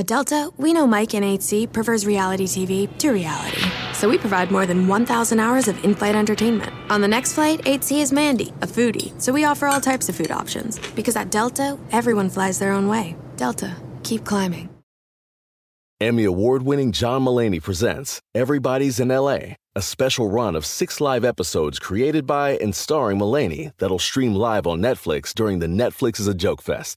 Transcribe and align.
At 0.00 0.06
Delta, 0.06 0.50
we 0.56 0.72
know 0.72 0.86
Mike 0.86 1.12
in 1.12 1.22
8C 1.22 1.70
prefers 1.70 2.06
reality 2.06 2.46
TV 2.46 2.88
to 3.00 3.10
reality. 3.10 3.60
So 3.92 4.08
we 4.08 4.16
provide 4.16 4.50
more 4.50 4.64
than 4.64 4.88
1,000 4.88 5.38
hours 5.38 5.68
of 5.68 5.84
in 5.84 5.94
flight 5.94 6.14
entertainment. 6.14 6.72
On 6.88 7.02
the 7.02 7.06
next 7.06 7.34
flight, 7.34 7.60
8C 7.66 8.00
is 8.00 8.10
Mandy, 8.10 8.48
a 8.62 8.66
foodie. 8.66 9.12
So 9.20 9.30
we 9.30 9.44
offer 9.44 9.66
all 9.66 9.78
types 9.78 10.08
of 10.08 10.16
food 10.16 10.30
options. 10.30 10.78
Because 10.94 11.16
at 11.16 11.30
Delta, 11.30 11.78
everyone 11.92 12.30
flies 12.30 12.58
their 12.58 12.72
own 12.72 12.88
way. 12.88 13.14
Delta, 13.36 13.76
keep 14.02 14.24
climbing. 14.24 14.70
Emmy 16.00 16.24
award 16.24 16.62
winning 16.62 16.92
John 16.92 17.22
Mullaney 17.24 17.60
presents 17.60 18.22
Everybody's 18.34 19.00
in 19.00 19.08
LA, 19.08 19.56
a 19.76 19.82
special 19.82 20.30
run 20.30 20.56
of 20.56 20.64
six 20.64 21.02
live 21.02 21.26
episodes 21.26 21.78
created 21.78 22.26
by 22.26 22.56
and 22.56 22.74
starring 22.74 23.18
Mullaney 23.18 23.72
that'll 23.76 23.98
stream 23.98 24.34
live 24.34 24.66
on 24.66 24.80
Netflix 24.80 25.34
during 25.34 25.58
the 25.58 25.66
Netflix 25.66 26.18
is 26.18 26.26
a 26.26 26.32
Joke 26.32 26.62
Fest. 26.62 26.96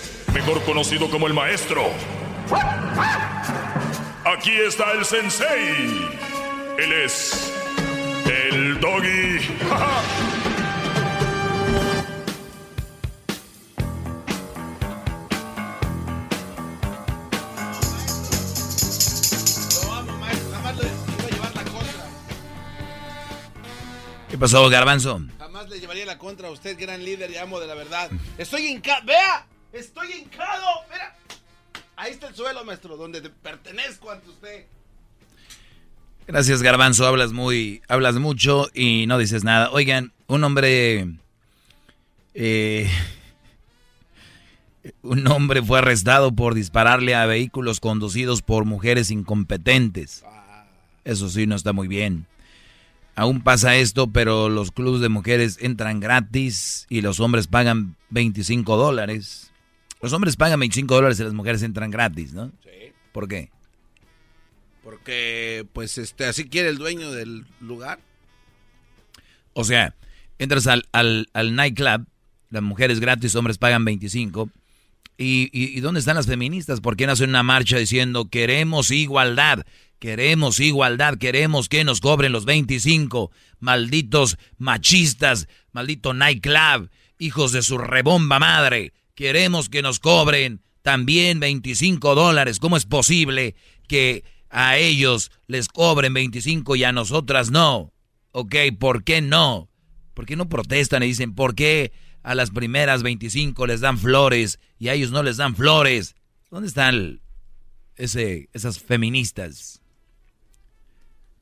mejor 0.33 0.63
conocido 0.63 1.09
como 1.09 1.27
el 1.27 1.33
maestro. 1.33 1.89
Aquí 4.25 4.51
está 4.51 4.91
el 4.93 5.05
sensei. 5.05 6.09
Él 6.77 6.93
es 6.93 7.53
el 8.25 8.79
doggy. 8.79 9.39
¿Qué 24.29 24.37
pasó, 24.37 24.69
Garbanzo? 24.69 25.19
Jamás 25.37 25.67
le 25.67 25.79
llevaría 25.79 26.05
la 26.05 26.17
contra 26.17 26.47
a 26.47 26.51
usted, 26.51 26.79
gran 26.79 27.03
líder 27.03 27.31
y 27.31 27.37
amo 27.37 27.59
de 27.59 27.67
la 27.67 27.75
verdad. 27.75 28.09
Estoy 28.37 28.67
hincado, 28.67 29.05
vea, 29.05 29.45
estoy 29.73 30.11
hincado, 30.13 30.65
mira. 30.91 31.15
Ahí 31.95 32.11
está 32.11 32.27
el 32.27 32.35
suelo, 32.35 32.63
maestro, 32.65 32.97
donde 32.97 33.21
pertenezco 33.21 34.09
ante 34.09 34.29
usted. 34.29 34.65
Gracias, 36.27 36.63
Garbanzo. 36.63 37.05
Hablas 37.05 37.33
muy, 37.33 37.81
hablas 37.87 38.15
mucho 38.15 38.69
y 38.73 39.05
no 39.07 39.17
dices 39.17 39.43
nada. 39.43 39.69
Oigan, 39.71 40.13
un 40.27 40.43
hombre, 40.43 41.07
eh, 42.33 42.89
un 45.03 45.27
hombre 45.27 45.61
fue 45.61 45.79
arrestado 45.79 46.31
por 46.31 46.55
dispararle 46.55 47.15
a 47.15 47.25
vehículos 47.25 47.79
conducidos 47.79 48.41
por 48.41 48.65
mujeres 48.65 49.11
incompetentes. 49.11 50.23
Eso 51.03 51.29
sí, 51.29 51.47
no 51.47 51.55
está 51.55 51.73
muy 51.73 51.87
bien. 51.87 52.27
Aún 53.15 53.41
pasa 53.41 53.75
esto, 53.75 54.07
pero 54.07 54.47
los 54.49 54.71
clubes 54.71 55.01
de 55.01 55.09
mujeres 55.09 55.57
entran 55.61 55.99
gratis 55.99 56.85
y 56.89 57.01
los 57.01 57.19
hombres 57.19 57.47
pagan 57.47 57.95
25 58.09 58.77
dólares. 58.77 59.50
Los 60.01 60.13
hombres 60.13 60.35
pagan 60.35 60.59
25 60.59 60.95
dólares 60.95 61.19
y 61.19 61.23
las 61.23 61.33
mujeres 61.33 61.61
entran 61.63 61.91
gratis, 61.91 62.33
¿no? 62.33 62.51
Sí. 62.63 62.91
¿Por 63.11 63.27
qué? 63.27 63.49
Porque, 64.83 65.67
pues, 65.73 65.97
este, 65.97 66.25
así 66.25 66.45
quiere 66.49 66.69
el 66.69 66.77
dueño 66.77 67.11
del 67.11 67.45
lugar. 67.59 67.99
O 69.53 69.63
sea, 69.63 69.95
entras 70.39 70.65
al, 70.67 70.87
al, 70.91 71.29
al 71.33 71.55
nightclub, 71.55 72.07
las 72.49 72.63
mujeres 72.63 72.99
gratis, 72.99 73.35
hombres 73.35 73.57
pagan 73.57 73.85
25. 73.85 74.49
¿Y, 75.17 75.49
y, 75.51 75.77
y 75.77 75.79
dónde 75.81 75.99
están 75.99 76.15
las 76.15 76.25
feministas? 76.25 76.81
¿Por 76.81 76.97
qué 76.97 77.05
no 77.05 77.13
hacen 77.13 77.29
una 77.29 77.43
marcha 77.43 77.77
diciendo 77.77 78.29
queremos 78.29 78.89
igualdad? 78.89 79.65
Queremos 79.99 80.59
igualdad, 80.59 81.19
queremos 81.19 81.69
que 81.69 81.83
nos 81.83 82.01
cobren 82.01 82.31
los 82.31 82.45
25. 82.45 83.29
Malditos 83.59 84.39
machistas, 84.57 85.47
maldito 85.73 86.15
nightclub, 86.15 86.89
hijos 87.19 87.51
de 87.51 87.61
su 87.61 87.77
rebomba 87.77 88.39
madre. 88.39 88.93
Queremos 89.21 89.69
que 89.69 89.83
nos 89.83 89.99
cobren 89.99 90.63
también 90.81 91.39
25 91.39 92.15
dólares. 92.15 92.57
¿Cómo 92.57 92.75
es 92.75 92.87
posible 92.87 93.53
que 93.87 94.23
a 94.49 94.77
ellos 94.77 95.31
les 95.45 95.67
cobren 95.67 96.11
25 96.15 96.75
y 96.75 96.83
a 96.85 96.91
nosotras 96.91 97.51
no? 97.51 97.93
Ok, 98.31 98.55
¿por 98.79 99.03
qué 99.03 99.21
no? 99.21 99.69
¿Por 100.15 100.25
qué 100.25 100.35
no 100.35 100.49
protestan 100.49 101.03
y 101.03 101.05
dicen, 101.05 101.35
¿por 101.35 101.53
qué 101.53 101.91
a 102.23 102.33
las 102.33 102.49
primeras 102.49 103.03
25 103.03 103.67
les 103.67 103.79
dan 103.79 103.99
flores 103.99 104.57
y 104.79 104.87
a 104.87 104.95
ellos 104.95 105.11
no 105.11 105.21
les 105.21 105.37
dan 105.37 105.55
flores? 105.55 106.15
¿Dónde 106.49 106.69
están 106.69 107.21
ese, 107.97 108.49
esas 108.53 108.79
feministas? 108.79 109.83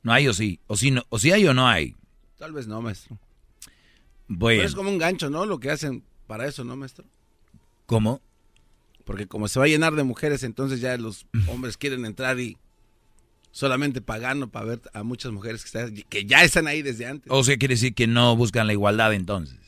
¿No 0.02 0.12
hay 0.12 0.28
o 0.28 0.34
sí? 0.34 0.60
¿O 0.66 0.76
sí, 0.76 0.90
no, 0.90 1.02
o 1.08 1.18
sí 1.18 1.32
hay 1.32 1.46
o 1.46 1.54
no 1.54 1.66
hay? 1.66 1.96
Tal 2.36 2.52
vez 2.52 2.66
no, 2.66 2.82
maestro. 2.82 3.18
Bueno. 4.28 4.58
Pero 4.58 4.68
es 4.68 4.74
como 4.74 4.90
un 4.90 4.98
gancho, 4.98 5.30
¿no? 5.30 5.46
Lo 5.46 5.58
que 5.58 5.70
hacen 5.70 6.04
para 6.26 6.46
eso, 6.46 6.62
¿no, 6.62 6.76
maestro? 6.76 7.06
¿Cómo? 7.90 8.22
Porque 9.04 9.26
como 9.26 9.48
se 9.48 9.58
va 9.58 9.64
a 9.64 9.68
llenar 9.68 9.96
de 9.96 10.04
mujeres, 10.04 10.44
entonces 10.44 10.80
ya 10.80 10.96
los 10.96 11.26
hombres 11.48 11.76
quieren 11.76 12.04
entrar 12.04 12.38
y 12.38 12.56
solamente 13.50 14.00
pagando 14.00 14.48
para 14.48 14.64
ver 14.64 14.80
a 14.94 15.02
muchas 15.02 15.32
mujeres 15.32 15.62
que, 15.62 15.66
están, 15.66 15.94
que 16.08 16.24
ya 16.24 16.44
están 16.44 16.68
ahí 16.68 16.82
desde 16.82 17.06
antes. 17.06 17.26
O 17.32 17.42
sea, 17.42 17.56
quiere 17.56 17.74
decir 17.74 17.92
que 17.92 18.06
no 18.06 18.36
buscan 18.36 18.68
la 18.68 18.74
igualdad 18.74 19.12
entonces. 19.12 19.58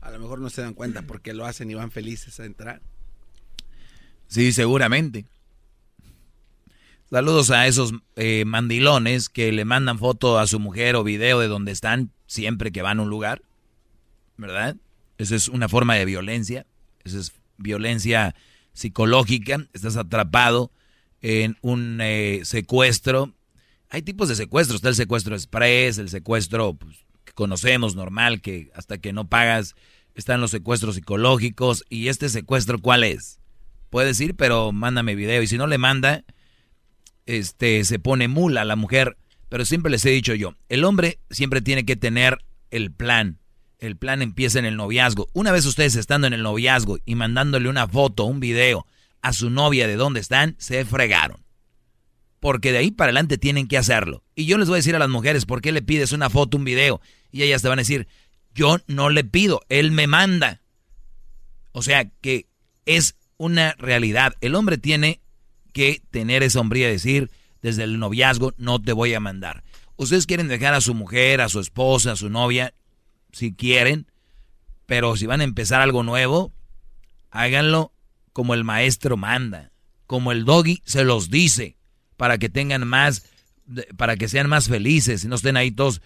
A 0.00 0.10
lo 0.10 0.18
mejor 0.18 0.40
no 0.40 0.50
se 0.50 0.62
dan 0.62 0.74
cuenta 0.74 1.02
porque 1.02 1.32
lo 1.34 1.46
hacen 1.46 1.70
y 1.70 1.74
van 1.74 1.92
felices 1.92 2.40
a 2.40 2.46
entrar. 2.46 2.82
Sí, 4.26 4.50
seguramente. 4.50 5.24
Saludos 7.08 7.52
a 7.52 7.68
esos 7.68 7.92
eh, 8.16 8.44
mandilones 8.44 9.28
que 9.28 9.52
le 9.52 9.64
mandan 9.64 10.00
foto 10.00 10.36
a 10.40 10.48
su 10.48 10.58
mujer 10.58 10.96
o 10.96 11.04
video 11.04 11.38
de 11.38 11.46
donde 11.46 11.70
están 11.70 12.10
siempre 12.26 12.72
que 12.72 12.82
van 12.82 12.98
a 12.98 13.02
un 13.02 13.08
lugar. 13.08 13.40
¿Verdad? 14.36 14.74
Esa 15.16 15.36
es 15.36 15.46
una 15.46 15.68
forma 15.68 15.94
de 15.94 16.06
violencia. 16.06 16.66
Esa 17.04 17.18
es 17.18 17.32
violencia 17.58 18.34
psicológica. 18.72 19.66
Estás 19.72 19.96
atrapado 19.96 20.70
en 21.20 21.56
un 21.62 21.98
eh, 22.00 22.40
secuestro. 22.44 23.34
Hay 23.88 24.02
tipos 24.02 24.28
de 24.28 24.36
secuestro. 24.36 24.76
Está 24.76 24.88
el 24.88 24.94
secuestro 24.94 25.34
express, 25.34 25.98
el 25.98 26.08
secuestro 26.08 26.74
pues, 26.74 27.04
que 27.24 27.32
conocemos, 27.32 27.94
normal, 27.94 28.40
que 28.40 28.70
hasta 28.74 28.98
que 28.98 29.12
no 29.12 29.28
pagas 29.28 29.74
están 30.14 30.40
los 30.40 30.50
secuestros 30.50 30.96
psicológicos. 30.96 31.84
¿Y 31.88 32.08
este 32.08 32.28
secuestro 32.28 32.78
cuál 32.78 33.04
es? 33.04 33.38
Puedes 33.90 34.20
ir, 34.20 34.34
pero 34.34 34.72
mándame 34.72 35.14
video. 35.14 35.42
Y 35.42 35.46
si 35.46 35.58
no 35.58 35.66
le 35.66 35.78
manda, 35.78 36.24
este, 37.26 37.84
se 37.84 37.98
pone 37.98 38.28
mula 38.28 38.64
la 38.64 38.76
mujer. 38.76 39.16
Pero 39.48 39.66
siempre 39.66 39.90
les 39.90 40.04
he 40.06 40.10
dicho 40.10 40.34
yo, 40.34 40.54
el 40.70 40.82
hombre 40.84 41.18
siempre 41.30 41.60
tiene 41.60 41.84
que 41.84 41.94
tener 41.94 42.38
el 42.70 42.90
plan. 42.90 43.38
El 43.82 43.96
plan 43.96 44.22
empieza 44.22 44.60
en 44.60 44.64
el 44.64 44.76
noviazgo. 44.76 45.26
Una 45.32 45.50
vez 45.50 45.66
ustedes 45.66 45.96
estando 45.96 46.28
en 46.28 46.32
el 46.32 46.44
noviazgo 46.44 46.98
y 47.04 47.16
mandándole 47.16 47.68
una 47.68 47.88
foto, 47.88 48.26
un 48.26 48.38
video 48.38 48.86
a 49.22 49.32
su 49.32 49.50
novia 49.50 49.88
de 49.88 49.96
dónde 49.96 50.20
están, 50.20 50.54
se 50.58 50.84
fregaron. 50.84 51.44
Porque 52.38 52.70
de 52.70 52.78
ahí 52.78 52.92
para 52.92 53.08
adelante 53.08 53.38
tienen 53.38 53.66
que 53.66 53.76
hacerlo. 53.76 54.22
Y 54.36 54.46
yo 54.46 54.56
les 54.56 54.68
voy 54.68 54.76
a 54.76 54.78
decir 54.78 54.94
a 54.94 55.00
las 55.00 55.08
mujeres, 55.08 55.46
¿por 55.46 55.60
qué 55.60 55.72
le 55.72 55.82
pides 55.82 56.12
una 56.12 56.30
foto, 56.30 56.58
un 56.58 56.62
video? 56.62 57.00
Y 57.32 57.42
ellas 57.42 57.60
te 57.60 57.66
van 57.66 57.80
a 57.80 57.82
decir, 57.82 58.06
yo 58.54 58.78
no 58.86 59.10
le 59.10 59.24
pido, 59.24 59.62
él 59.68 59.90
me 59.90 60.06
manda. 60.06 60.62
O 61.72 61.82
sea 61.82 62.08
que 62.08 62.46
es 62.86 63.16
una 63.36 63.74
realidad. 63.80 64.34
El 64.40 64.54
hombre 64.54 64.78
tiene 64.78 65.22
que 65.72 66.04
tener 66.12 66.44
esa 66.44 66.60
hombría 66.60 66.86
de 66.86 66.92
decir 66.92 67.32
desde 67.62 67.82
el 67.82 67.98
noviazgo, 67.98 68.54
no 68.58 68.80
te 68.80 68.92
voy 68.92 69.12
a 69.14 69.18
mandar. 69.18 69.64
Ustedes 69.96 70.26
quieren 70.26 70.46
dejar 70.46 70.72
a 70.72 70.80
su 70.80 70.94
mujer, 70.94 71.40
a 71.40 71.48
su 71.48 71.58
esposa, 71.58 72.12
a 72.12 72.16
su 72.16 72.30
novia, 72.30 72.74
si 73.32 73.54
quieren, 73.54 74.06
pero 74.86 75.16
si 75.16 75.26
van 75.26 75.40
a 75.40 75.44
empezar 75.44 75.80
algo 75.80 76.02
nuevo, 76.02 76.52
háganlo 77.30 77.92
como 78.32 78.54
el 78.54 78.64
maestro 78.64 79.16
manda, 79.16 79.72
como 80.06 80.32
el 80.32 80.44
doggy 80.44 80.82
se 80.84 81.04
los 81.04 81.30
dice, 81.30 81.76
para 82.16 82.38
que 82.38 82.48
tengan 82.48 82.86
más, 82.86 83.24
para 83.96 84.16
que 84.16 84.28
sean 84.28 84.48
más 84.48 84.68
felices 84.68 85.24
y 85.24 85.28
no 85.28 85.36
estén 85.36 85.56
ahí 85.56 85.70
todos 85.70 86.02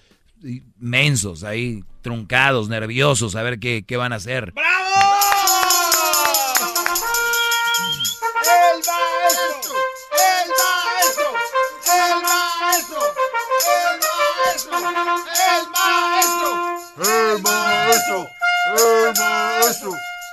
mensos, 0.78 1.44
ahí 1.44 1.82
truncados, 2.02 2.68
nerviosos, 2.68 3.34
a 3.36 3.42
ver 3.42 3.58
qué, 3.58 3.84
qué 3.86 3.96
van 3.96 4.12
a 4.12 4.16
hacer. 4.16 4.52
¡Bravo! 4.52 5.55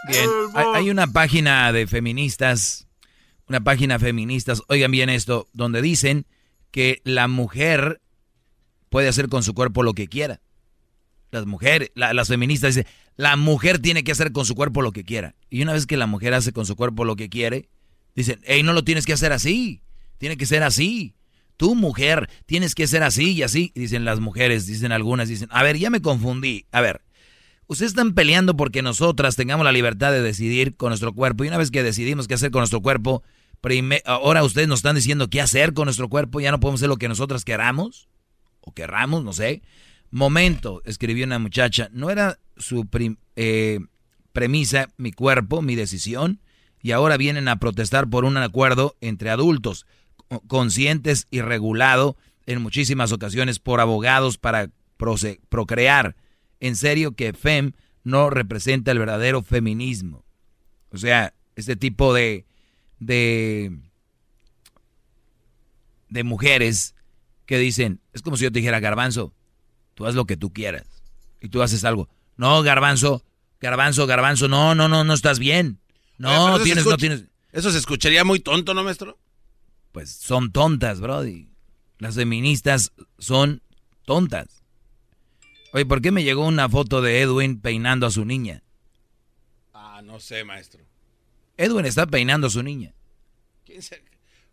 Bien, 0.07 0.30
hay, 0.54 0.90
una 0.90 1.07
página 1.07 1.72
de 1.72 1.88
feministas, 1.88 2.88
una 3.48 3.62
página 3.62 4.00
feminista, 4.00 4.54
oigan 4.68 4.92
bien 4.92 5.10
esto, 5.10 5.48
donde 5.54 5.81
dicen 5.81 6.25
que 6.72 7.01
la 7.06 7.28
mujer 7.28 8.01
puede 8.90 9.07
hacer 9.07 9.30
con 9.30 9.44
su 9.44 9.54
cuerpo 9.54 9.81
lo 9.81 9.94
que 9.94 10.07
quiera. 10.07 10.42
Las 11.31 11.45
mujeres, 11.45 11.92
las 11.95 12.28
feministas 12.28 12.75
dicen, 12.75 12.92
la 13.16 13.36
mujer 13.38 13.80
tiene 13.80 14.04
que 14.04 14.12
hacer 14.12 14.31
con 14.31 14.46
su 14.46 14.56
cuerpo 14.56 14.81
lo 14.81 14.92
que 14.92 15.04
quiera. 15.04 15.36
Y 15.50 15.62
una 15.62 15.74
vez 15.74 15.86
que 15.86 15.98
la 15.98 16.07
mujer 16.07 16.34
hace 16.34 16.51
con 16.51 16.66
su 16.66 16.75
cuerpo 16.75 17.06
lo 17.06 17.16
que 17.16 17.30
quiere, 17.30 17.69
dicen, 18.16 18.42
hey, 18.44 18.62
no 18.62 18.74
lo 18.74 18.84
tienes 18.84 19.06
que 19.06 19.13
hacer 19.13 19.31
así, 19.31 19.81
tiene 20.18 20.38
que 20.38 20.46
ser 20.46 20.63
así. 20.63 21.16
Tú, 21.57 21.75
mujer, 21.75 22.30
tienes 22.46 22.75
que 22.75 22.88
ser 22.88 23.04
así 23.04 23.31
y 23.34 23.44
así. 23.44 23.72
Dicen 23.75 24.06
las 24.06 24.19
mujeres, 24.19 24.66
dicen 24.66 24.92
algunas, 24.92 25.30
dicen, 25.30 25.48
a 25.51 25.63
ver, 25.63 25.78
ya 25.78 25.89
me 25.89 26.01
confundí. 26.01 26.66
A 26.72 26.81
ver, 26.81 27.01
ustedes 27.68 27.92
están 27.92 28.13
peleando 28.13 28.56
porque 28.56 28.81
nosotras 28.81 29.36
tengamos 29.36 29.65
la 29.65 29.71
libertad 29.71 30.12
de 30.12 30.21
decidir 30.21 30.75
con 30.75 30.89
nuestro 30.89 31.13
cuerpo. 31.13 31.44
Y 31.44 31.48
una 31.48 31.57
vez 31.57 31.71
que 31.71 31.83
decidimos 31.83 32.27
qué 32.27 32.36
hacer 32.36 32.51
con 32.51 32.60
nuestro 32.60 32.81
cuerpo, 32.81 33.24
ahora 34.06 34.44
ustedes 34.44 34.68
nos 34.68 34.80
están 34.80 34.95
diciendo 34.95 35.30
qué 35.30 35.42
hacer 35.42 35.74
con 35.74 35.86
nuestro 35.86 36.10
cuerpo. 36.10 36.39
Ya 36.39 36.51
no 36.51 36.60
podemos 36.60 36.80
hacer 36.80 36.89
lo 36.89 36.98
que 36.98 37.07
nosotras 37.07 37.45
queramos 37.45 38.10
o 38.62 38.74
querramos, 38.74 39.24
no 39.24 39.33
sé. 39.33 39.62
Momento, 40.12 40.81
escribió 40.86 41.25
una 41.25 41.39
muchacha, 41.39 41.89
no 41.92 42.10
era 42.10 42.39
su 42.57 42.88
eh, 43.36 43.80
premisa 44.31 44.89
mi 44.98 45.12
cuerpo, 45.12 45.62
mi 45.62 45.75
decisión, 45.75 46.39
y 46.81 46.92
ahora 46.92 47.18
vienen 47.18 47.48
a 47.48 47.56
protestar 47.56 48.10
por 48.10 48.25
un 48.25 48.38
acuerdo 48.38 48.95
entre 49.01 49.30
adultos, 49.30 49.86
conscientes 50.48 51.27
y 51.31 51.42
regulado 51.42 52.18
en 52.45 52.62
muchísimas 52.62 53.12
ocasiones 53.12 53.60
por 53.60 53.80
abogados 53.80 54.38
para 54.38 54.69
procrear. 55.50 56.15
En 56.63 56.77
serio 56.77 57.12
que 57.12 57.33
FEM 57.33 57.74
no 58.06 58.30
representa 58.30 58.92
el 58.94 58.98
verdadero 58.98 59.44
feminismo. 59.44 60.24
O 60.92 60.98
sea, 60.98 61.33
este 61.57 61.75
tipo 61.75 62.13
de, 62.13 62.45
de, 63.00 63.77
de 66.07 66.24
mujeres 66.24 66.95
que 67.45 67.57
dicen, 67.57 68.00
es 68.13 68.21
como 68.21 68.38
si 68.38 68.45
yo 68.45 68.51
te 68.54 68.60
dijera, 68.60 68.80
garbanzo, 68.80 69.33
tú 69.94 70.06
haz 70.06 70.15
lo 70.15 70.24
que 70.25 70.38
tú 70.38 70.54
quieras. 70.54 70.86
Y 71.42 71.50
tú 71.50 71.62
haces 71.62 71.83
algo. 71.83 72.07
No, 72.38 72.63
garbanzo, 72.63 73.25
garbanzo, 73.60 74.07
garbanzo, 74.07 74.48
no, 74.48 74.74
no, 74.74 74.88
no, 74.88 75.04
no 75.04 75.13
estás 75.13 75.39
bien. 75.39 75.81
No, 76.18 76.62
tienes, 76.62 76.86
no 76.86 76.95
tienes. 76.95 77.25
Eso 77.51 77.74
se 77.74 77.77
escucharía 77.77 78.24
muy 78.24 78.39
tonto, 78.39 78.74
¿no, 78.74 78.86
maestro? 78.86 79.19
Pues 79.92 80.12
son 80.12 80.54
tontas, 80.54 81.01
Brody. 81.01 81.50
Las 81.98 82.15
feministas 82.15 82.94
son 83.19 83.62
tontas. 84.06 84.62
Oye, 85.74 85.88
¿por 85.88 86.02
qué 86.02 86.12
me 86.12 86.24
llegó 86.24 86.46
una 86.46 86.70
foto 86.70 87.02
de 87.02 87.20
Edwin 87.20 87.60
peinando 87.60 88.06
a 88.06 88.12
su 88.12 88.25
niña? 88.25 88.62
Ah, 89.74 90.04
no 90.04 90.20
sé, 90.20 90.44
maestro. 90.44 90.84
Edwin 91.58 91.88
está 91.88 92.06
peinando 92.06 92.46
a 92.46 92.50
su 92.52 92.62
niña. 92.62 92.94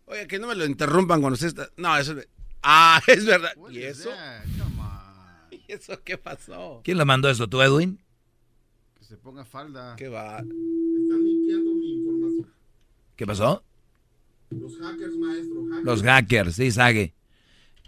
Oye, 0.05 0.25
que 0.25 0.39
no 0.39 0.47
me 0.47 0.55
lo 0.55 0.65
interrumpan 0.65 1.21
cuando 1.21 1.35
usted 1.35 1.47
está... 1.49 1.69
No, 1.77 1.95
eso... 1.95 2.15
Ah, 2.63 2.99
es 3.07 3.23
verdad. 3.23 3.51
¿Y 3.69 3.83
eso? 3.83 4.09
¿Y 5.51 5.71
eso 5.71 6.01
qué 6.03 6.17
pasó? 6.17 6.81
¿Quién 6.83 6.97
le 6.97 7.05
mandó 7.05 7.29
eso? 7.29 7.47
¿Tú, 7.47 7.61
Edwin? 7.61 8.01
Que 8.97 9.05
se 9.05 9.15
ponga 9.15 9.45
falda. 9.45 9.95
¿Qué 9.97 10.07
va? 10.07 10.39
Están 10.39 11.23
limpiando 11.23 11.71
mi 11.75 11.99
información. 11.99 12.51
¿Qué 13.15 13.27
pasó? 13.27 13.63
Los 14.49 14.75
hackers, 14.79 15.15
maestro. 15.17 15.61
Los 15.83 16.01
hackers, 16.01 16.55
sí, 16.55 16.71
Sage. 16.71 17.13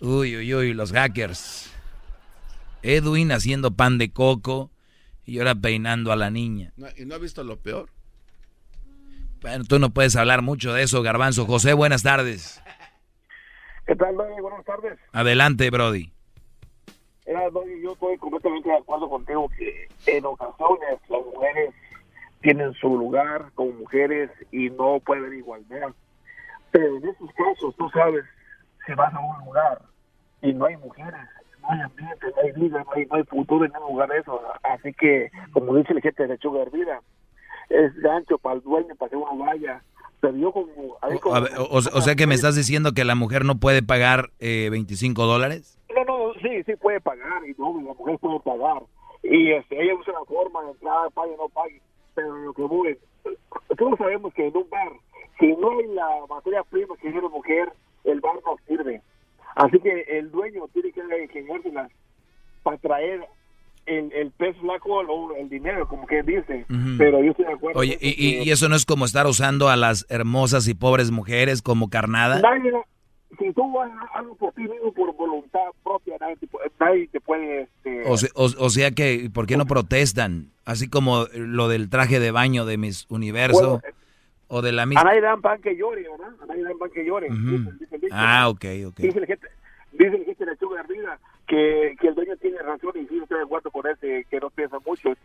Uy, 0.02 0.38
uy, 0.38 0.54
uy, 0.54 0.74
los 0.76 0.92
hackers. 0.92 1.73
Edwin 2.84 3.32
haciendo 3.32 3.72
pan 3.72 3.98
de 3.98 4.12
coco 4.12 4.70
y 5.26 5.40
ahora 5.40 5.56
peinando 5.56 6.12
a 6.12 6.16
la 6.16 6.30
niña. 6.30 6.74
¿Y 6.98 7.06
no 7.06 7.16
ha 7.16 7.18
visto 7.18 7.44
lo 7.44 7.58
peor? 7.58 7.90
Bueno, 9.42 9.64
tú 9.66 9.80
no 9.80 9.90
puedes 9.90 10.16
hablar 10.16 10.42
mucho 10.42 10.74
de 10.74 10.84
eso, 10.84 11.02
Garbanzo. 11.02 11.46
José, 11.46 11.74
buenas 11.74 12.04
tardes. 12.04 12.62
¿Qué 13.86 13.96
tal, 13.96 14.16
Doggy? 14.16 14.42
Buenas 14.42 14.66
tardes. 14.66 14.98
Adelante, 15.12 15.70
Brody. 15.70 16.12
Era, 17.26 17.50
Doggy, 17.50 17.82
yo 17.82 17.94
estoy 17.94 18.18
completamente 18.18 18.70
de 18.70 18.78
acuerdo 18.78 19.10
contigo 19.10 19.50
que 19.58 19.90
en 20.06 20.26
ocasiones 20.26 21.00
las 21.10 21.26
mujeres 21.26 21.74
tienen 22.42 22.74
su 22.76 22.98
lugar 22.98 23.52
como 23.56 23.72
mujeres 23.72 24.30
y 24.52 24.70
no 24.70 25.00
pueden 25.00 25.26
haber 25.26 25.38
igualdad. 25.38 25.94
Pero 26.72 26.98
en 26.98 27.08
estos 27.08 27.30
casos, 27.34 27.76
tú 27.78 27.90
sabes, 27.90 28.24
si 28.86 28.94
vas 28.94 29.14
a 29.14 29.20
un 29.20 29.46
lugar 29.46 29.82
y 30.42 30.54
no 30.54 30.66
hay 30.66 30.78
mujeres, 30.78 31.28
no 31.64 31.70
hay 31.70 31.82
ambiente, 31.82 32.28
no 32.36 32.42
hay 32.44 32.52
vida, 32.52 32.84
no 32.84 32.92
hay, 32.94 33.06
no 33.08 33.16
hay 33.16 33.24
futuro 33.24 33.66
en 33.66 33.72
un 33.76 33.94
lugar 33.94 34.10
de 34.10 34.20
eso. 34.20 34.40
Así 34.64 34.94
que, 34.94 35.32
como 35.52 35.76
dice 35.76 35.94
el 35.94 36.02
gente 36.02 36.24
de 36.24 36.30
lechuga 36.30 36.62
hervida, 36.62 37.02
es 37.70 37.96
gancho 38.02 38.38
para 38.38 38.56
el 38.56 38.62
dueño 38.62 38.96
para 38.96 39.10
que 39.10 39.16
uno 39.16 39.36
vaya 39.38 39.82
o, 41.62 42.02
sea 42.02 42.16
que 42.16 42.28
me 42.28 42.36
estás 42.36 42.56
diciendo 42.56 42.94
que 42.94 43.04
la 43.04 43.16
mujer 43.16 43.44
no 43.44 43.60
puede 43.60 43.84
pagar 43.84 44.30
eh, 44.40 44.70
25 44.72 45.26
dólares. 45.26 45.78
No, 45.94 46.06
no, 46.06 46.34
sí, 46.36 46.64
sí 46.66 46.76
puede 46.78 47.02
pagar, 47.02 47.46
y 47.48 47.54
no, 47.60 47.76
la 47.82 47.94
mujer 47.94 48.18
puede 48.20 48.40
pagar. 48.40 48.84
Y 49.22 49.52
este, 49.52 49.82
ella 49.82 49.96
usa 49.96 50.14
la 50.14 50.26
forma 50.26 50.64
de 50.64 50.72
entrar, 50.72 51.12
pague 51.14 51.34
o 51.34 51.38
no 51.38 51.50
pague. 51.50 51.82
Pero 52.16 52.36
lo 52.38 52.54
que 52.54 52.62
voy, 52.62 52.98
todos 53.78 53.98
sabemos 53.98 54.34
que 54.34 54.48
en 54.48 54.56
un 54.56 54.70
bar, 54.70 54.92
si 55.40 55.48
no 55.56 55.72
hay 55.72 55.88
la 55.88 56.08
materia 56.30 56.64
prima 56.64 56.96
que 56.96 57.02
tiene 57.02 57.22
la 57.22 57.30
mujer, 57.30 57.74
el 58.04 58.22
bar 58.22 58.36
no 58.46 58.56
sirve. 58.68 59.02
Así 59.56 59.80
que 59.80 60.06
el 60.08 60.32
dueño 60.32 60.68
tiene 60.74 60.92
que 60.92 61.02
ingeniárselas 61.24 61.92
para 62.64 62.78
traer 62.78 63.28
el, 63.86 64.12
el 64.14 64.32
pez 64.32 64.56
flaco 64.58 64.94
o 64.94 65.36
el 65.36 65.50
dinero, 65.50 65.88
como 65.88 66.08
que 66.08 66.24
dice. 66.24 66.66
Pero 66.98 67.24
yo 67.24 67.32
estoy 67.32 67.46
de 67.46 67.54
acuerdo. 67.54 67.80
Oye, 67.80 67.98
y, 68.00 68.50
eso 68.50 68.70
no 68.70 68.76
es 68.76 68.86
como 68.86 69.06
estar 69.06 69.28
usando 69.28 69.70
a 69.70 69.76
las 69.76 70.06
hermosas 70.10 70.68
y 70.68 70.74
pobres 70.74 71.12
mujeres 71.12 71.62
como 71.62 71.90
carnada? 71.90 72.40
Nadie, 72.40 72.72
si 73.40 73.52
tú 73.54 73.80
haces 73.82 73.96
algo 74.14 74.36
por 74.36 74.54
ti 74.54 74.62
mismo, 74.62 74.92
por 74.94 75.14
voluntad 75.16 75.60
propia, 75.84 76.16
nadie 76.20 76.38
te, 76.38 76.48
nadie 76.80 77.08
te 77.08 77.20
puede... 77.20 77.64
Este... 77.64 78.04
O, 78.06 78.18
sea, 78.18 78.30
o, 78.36 78.70
sea 78.70 78.92
que, 78.92 79.30
¿por 79.34 79.48
qué 79.48 79.58
no 79.58 79.66
protestan? 79.66 80.52
Así 80.66 80.90
como 80.90 81.26
lo 81.34 81.68
del 81.68 81.90
traje 81.90 82.20
de 82.20 82.32
baño 82.32 82.66
de 82.66 82.78
mis 82.78 83.06
universo. 83.10 83.82
O 84.54 84.62
de 84.62 84.72
la 84.72 84.86
misma... 84.86 85.02
A 85.02 85.04
nadie 85.06 85.22
dan 85.22 85.42
pan 85.42 85.60
que 85.60 85.76
llore, 85.76 86.04
¿verdad? 86.08 86.32
A 86.44 86.46
nadie 86.46 86.64
dan 86.64 86.78
pan 86.78 86.92
que 86.92 87.04
llore. 87.04 87.28
ah, 88.12 88.48
ok, 88.50 88.66
ok. 88.86 88.98
Dice 88.98 89.20
la 89.20 89.26
gente, 89.26 89.48
dice 89.94 90.12
la 90.12 90.26
gente 90.26 90.40
de 90.40 90.76
la 90.76 90.82
arriba 90.82 91.20
que, 91.48 91.96
que 92.00 92.08
el 92.10 92.14
dueño 92.14 92.38
tiene 92.38 92.60
razón 92.60 92.92
y 92.94 93.08
sí 93.08 93.18
estoy 93.20 93.40
de 93.40 93.44
acuerdo 93.46 93.72
con 93.72 93.88
ese 93.88 94.28
que 94.30 94.40
no 94.40 94.52
piensa 94.52 94.78
mucho. 94.86 95.10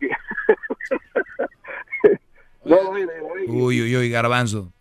uy, 2.63 3.81
uy, 3.81 3.97
uy, 3.97 4.09
garbanzo. 4.09 4.73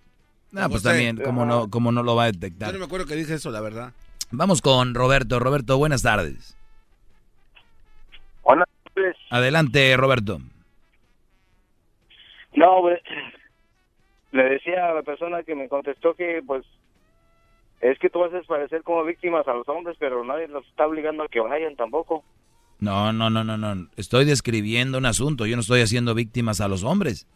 No, 0.50 0.70
pues 0.70 0.82
también, 0.82 1.18
como 1.18 1.44
no, 1.44 1.68
como 1.68 1.92
no 1.92 2.02
lo 2.02 2.16
va 2.16 2.24
a 2.24 2.32
detectar. 2.32 2.68
Yo 2.68 2.72
no 2.72 2.78
me 2.78 2.86
acuerdo 2.86 3.04
que 3.04 3.16
dije 3.16 3.34
eso, 3.34 3.50
la 3.50 3.60
verdad. 3.60 3.92
Vamos 4.30 4.62
con 4.62 4.94
Roberto. 4.94 5.38
Roberto, 5.40 5.76
buenas 5.76 6.02
tardes. 6.02 6.56
Buenas 8.42 8.66
tardes. 8.94 9.14
Adelante, 9.28 9.94
Roberto. 9.98 10.40
No, 12.54 12.80
le 14.32 14.44
decía 14.44 14.90
a 14.90 14.94
la 14.94 15.02
persona 15.02 15.42
que 15.42 15.54
me 15.54 15.68
contestó 15.68 16.14
que, 16.14 16.42
pues, 16.46 16.64
es 17.80 17.98
que 17.98 18.10
tú 18.10 18.24
haces 18.24 18.46
parecer 18.46 18.82
como 18.82 19.04
víctimas 19.04 19.46
a 19.48 19.54
los 19.54 19.68
hombres, 19.68 19.96
pero 19.98 20.24
nadie 20.24 20.48
los 20.48 20.66
está 20.66 20.86
obligando 20.86 21.22
a 21.22 21.28
que 21.28 21.40
vayan 21.40 21.76
tampoco. 21.76 22.24
No, 22.80 23.12
no, 23.12 23.30
no, 23.30 23.44
no, 23.44 23.56
no. 23.56 23.88
Estoy 23.96 24.24
describiendo 24.24 24.98
un 24.98 25.06
asunto. 25.06 25.46
Yo 25.46 25.56
no 25.56 25.62
estoy 25.62 25.80
haciendo 25.80 26.14
víctimas 26.14 26.60
a 26.60 26.68
los 26.68 26.84
hombres. 26.84 27.26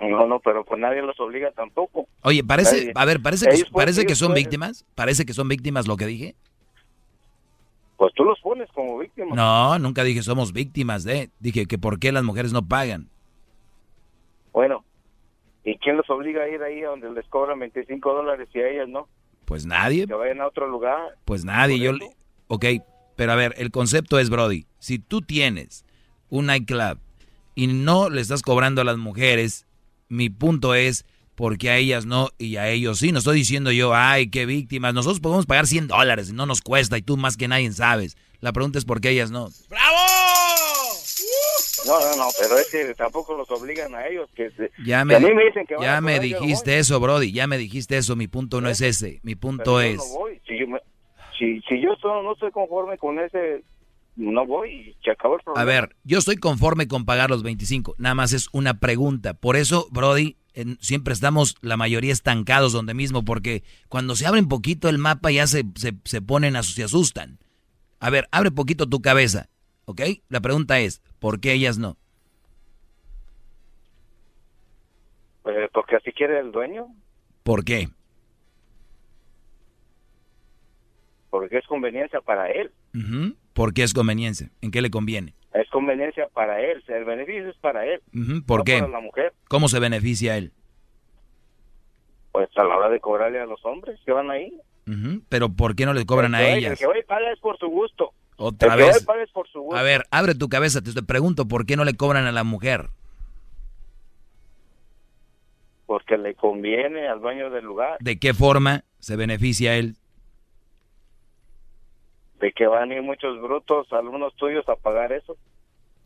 No, 0.00 0.26
no, 0.26 0.40
pero 0.40 0.64
pues 0.64 0.80
nadie 0.80 1.02
los 1.02 1.18
obliga 1.20 1.52
tampoco. 1.52 2.06
Oye, 2.22 2.42
parece, 2.42 2.92
a 2.94 3.04
ver, 3.04 3.22
parece 3.22 3.48
que, 3.48 3.64
parece 3.70 4.04
que 4.04 4.14
son 4.14 4.34
víctimas. 4.34 4.84
Parece 4.94 5.24
que 5.24 5.32
son 5.32 5.48
víctimas 5.48 5.86
lo 5.86 5.96
que 5.96 6.06
dije. 6.06 6.34
Pues 7.96 8.12
tú 8.14 8.24
los 8.24 8.40
pones 8.40 8.68
como 8.72 8.98
víctimas. 8.98 9.36
No, 9.36 9.78
nunca 9.78 10.02
dije 10.02 10.22
somos 10.22 10.52
víctimas 10.52 11.04
de. 11.04 11.30
Dije 11.38 11.66
que 11.66 11.78
por 11.78 12.00
qué 12.00 12.10
las 12.10 12.24
mujeres 12.24 12.52
no 12.52 12.66
pagan. 12.66 13.08
Bueno, 14.52 14.84
¿y 15.64 15.76
quién 15.78 15.96
los 15.96 16.08
obliga 16.10 16.42
a 16.42 16.48
ir 16.48 16.62
ahí 16.62 16.80
donde 16.80 17.10
les 17.12 17.26
cobran 17.28 17.58
25 17.58 18.12
dólares 18.12 18.48
y 18.52 18.60
a 18.60 18.68
ellas 18.68 18.88
no? 18.88 19.08
Pues 19.44 19.66
nadie. 19.66 20.06
Que 20.06 20.14
vayan 20.14 20.40
a 20.40 20.46
otro 20.46 20.66
lugar. 20.66 21.16
Pues 21.24 21.44
nadie. 21.44 21.78
Yo, 21.78 21.92
ok, 22.48 22.64
pero 23.16 23.32
a 23.32 23.36
ver, 23.36 23.54
el 23.58 23.70
concepto 23.70 24.18
es, 24.18 24.30
Brody, 24.30 24.66
si 24.78 24.98
tú 24.98 25.20
tienes 25.20 25.84
un 26.28 26.46
nightclub 26.46 26.98
y 27.54 27.66
no 27.66 28.08
le 28.08 28.20
estás 28.20 28.42
cobrando 28.42 28.80
a 28.80 28.84
las 28.84 28.96
mujeres, 28.96 29.66
mi 30.08 30.30
punto 30.30 30.74
es, 30.74 31.04
porque 31.34 31.70
a 31.70 31.76
ellas 31.76 32.06
no 32.06 32.28
y 32.38 32.56
a 32.56 32.68
ellos 32.68 32.98
sí? 32.98 33.12
No 33.12 33.18
estoy 33.18 33.38
diciendo 33.38 33.72
yo, 33.72 33.94
ay, 33.94 34.30
qué 34.30 34.46
víctimas. 34.46 34.94
Nosotros 34.94 35.20
podemos 35.20 35.46
pagar 35.46 35.66
100 35.66 35.88
dólares, 35.88 36.32
no 36.32 36.46
nos 36.46 36.62
cuesta 36.62 36.98
y 36.98 37.02
tú 37.02 37.16
más 37.16 37.36
que 37.36 37.48
nadie 37.48 37.70
sabes. 37.72 38.16
La 38.40 38.52
pregunta 38.52 38.78
es 38.78 38.84
por 38.84 39.00
qué 39.00 39.10
ellas 39.10 39.30
no. 39.30 39.48
¡Bravo! 39.68 40.21
No, 41.86 42.00
no, 42.00 42.16
no, 42.16 42.28
pero 42.40 42.58
es 42.58 42.70
que 42.70 42.94
tampoco 42.94 43.36
los 43.36 43.50
obligan 43.50 43.94
a 43.94 44.06
ellos. 44.06 44.28
Que, 44.34 44.50
ya 44.84 45.04
me, 45.04 45.18
me 45.18 45.44
dicen 45.44 45.66
que 45.66 45.76
ya 45.80 46.00
me 46.00 46.20
dijiste 46.20 46.78
eso, 46.78 47.00
Brody, 47.00 47.32
ya 47.32 47.46
me 47.46 47.58
dijiste 47.58 47.96
eso. 47.96 48.16
Mi 48.16 48.28
punto 48.28 48.60
no 48.60 48.68
es 48.68 48.80
ese. 48.80 49.20
Mi 49.22 49.34
punto 49.34 49.80
es. 49.80 49.96
no 49.96 50.18
voy. 50.18 50.40
Si 50.46 50.58
yo, 50.58 50.66
si, 51.38 51.60
si 51.62 51.80
yo 51.80 51.96
no 52.22 52.32
estoy 52.32 52.50
conforme 52.50 52.98
con 52.98 53.18
ese, 53.18 53.62
no 54.16 54.46
voy 54.46 54.70
y 54.70 54.96
se 55.04 55.10
acabó 55.10 55.36
el 55.36 55.42
problema. 55.42 55.62
A 55.62 55.64
ver, 55.64 55.96
yo 56.04 56.18
estoy 56.18 56.36
conforme 56.36 56.88
con 56.88 57.04
pagar 57.04 57.30
los 57.30 57.42
25. 57.42 57.96
Nada 57.98 58.14
más 58.14 58.32
es 58.32 58.48
una 58.52 58.78
pregunta. 58.78 59.34
Por 59.34 59.56
eso, 59.56 59.88
Brody, 59.90 60.36
siempre 60.80 61.14
estamos, 61.14 61.56
la 61.60 61.76
mayoría 61.76 62.12
estancados 62.12 62.72
donde 62.72 62.94
mismo, 62.94 63.24
porque 63.24 63.62
cuando 63.88 64.14
se 64.16 64.26
abre 64.26 64.40
un 64.40 64.48
poquito 64.48 64.88
el 64.88 64.98
mapa 64.98 65.30
ya 65.30 65.46
se, 65.46 65.64
se, 65.76 65.94
se 66.04 66.22
ponen, 66.22 66.60
se 66.62 66.84
asustan. 66.84 67.38
A 68.00 68.10
ver, 68.10 68.28
abre 68.32 68.50
poquito 68.50 68.88
tu 68.88 69.00
cabeza, 69.00 69.48
¿ok? 69.84 70.02
La 70.28 70.40
pregunta 70.40 70.80
es, 70.80 71.02
¿por 71.22 71.40
qué 71.40 71.52
ellas 71.52 71.78
no? 71.78 71.96
Pues 75.42 75.70
porque 75.72 75.96
así 75.96 76.12
quiere 76.12 76.40
el 76.40 76.52
dueño. 76.52 76.88
¿Por 77.44 77.64
qué? 77.64 77.88
Porque 81.30 81.58
es 81.58 81.66
conveniencia 81.66 82.20
para 82.20 82.50
él. 82.50 82.72
¿Por 83.54 83.72
qué 83.72 83.84
es 83.84 83.94
conveniencia? 83.94 84.50
¿En 84.60 84.70
qué 84.70 84.82
le 84.82 84.90
conviene? 84.90 85.34
Es 85.54 85.68
conveniencia 85.70 86.28
para 86.28 86.60
él, 86.60 86.82
el 86.88 87.04
beneficio 87.04 87.50
es 87.50 87.56
para 87.58 87.86
él. 87.86 88.02
¿Por 88.46 88.64
qué? 88.64 88.84
¿Cómo 89.48 89.68
se 89.68 89.78
beneficia 89.78 90.36
él? 90.36 90.52
Pues 92.32 92.48
a 92.56 92.64
la 92.64 92.76
hora 92.76 92.88
de 92.88 92.98
cobrarle 92.98 93.40
a 93.40 93.46
los 93.46 93.64
hombres 93.64 94.00
que 94.04 94.12
van 94.12 94.30
ahí. 94.30 94.58
Pero 95.28 95.50
¿por 95.50 95.76
qué 95.76 95.86
no 95.86 95.94
le 95.94 96.04
cobran 96.04 96.34
a 96.34 96.42
ellas? 96.42 96.72
El 96.72 96.78
que 96.78 96.86
hoy 96.86 97.02
paga 97.04 97.32
es 97.32 97.38
por 97.38 97.56
su 97.58 97.68
gusto. 97.68 98.12
Otra 98.44 98.76
vez. 98.76 98.98
Que 98.98 99.26
por 99.32 99.48
su. 99.48 99.74
A 99.74 99.82
ver, 99.82 100.04
abre 100.10 100.34
tu 100.34 100.48
cabeza, 100.48 100.82
te 100.82 101.02
pregunto, 101.02 101.46
¿por 101.46 101.66
qué 101.66 101.76
no 101.76 101.84
le 101.84 101.94
cobran 101.94 102.26
a 102.26 102.32
la 102.32 102.44
mujer? 102.44 102.90
Porque 105.86 106.16
le 106.16 106.34
conviene 106.34 107.08
al 107.08 107.20
dueño 107.20 107.50
del 107.50 107.64
lugar. 107.64 107.98
¿De 108.00 108.18
qué 108.18 108.34
forma 108.34 108.84
se 108.98 109.16
beneficia 109.16 109.76
él? 109.76 109.96
de 112.42 112.52
que 112.52 112.66
van 112.66 112.90
a 112.90 112.94
ir 112.96 113.02
muchos 113.02 113.40
brutos, 113.40 113.86
algunos 113.92 114.34
tuyos, 114.34 114.68
a 114.68 114.74
pagar 114.74 115.12
eso. 115.12 115.36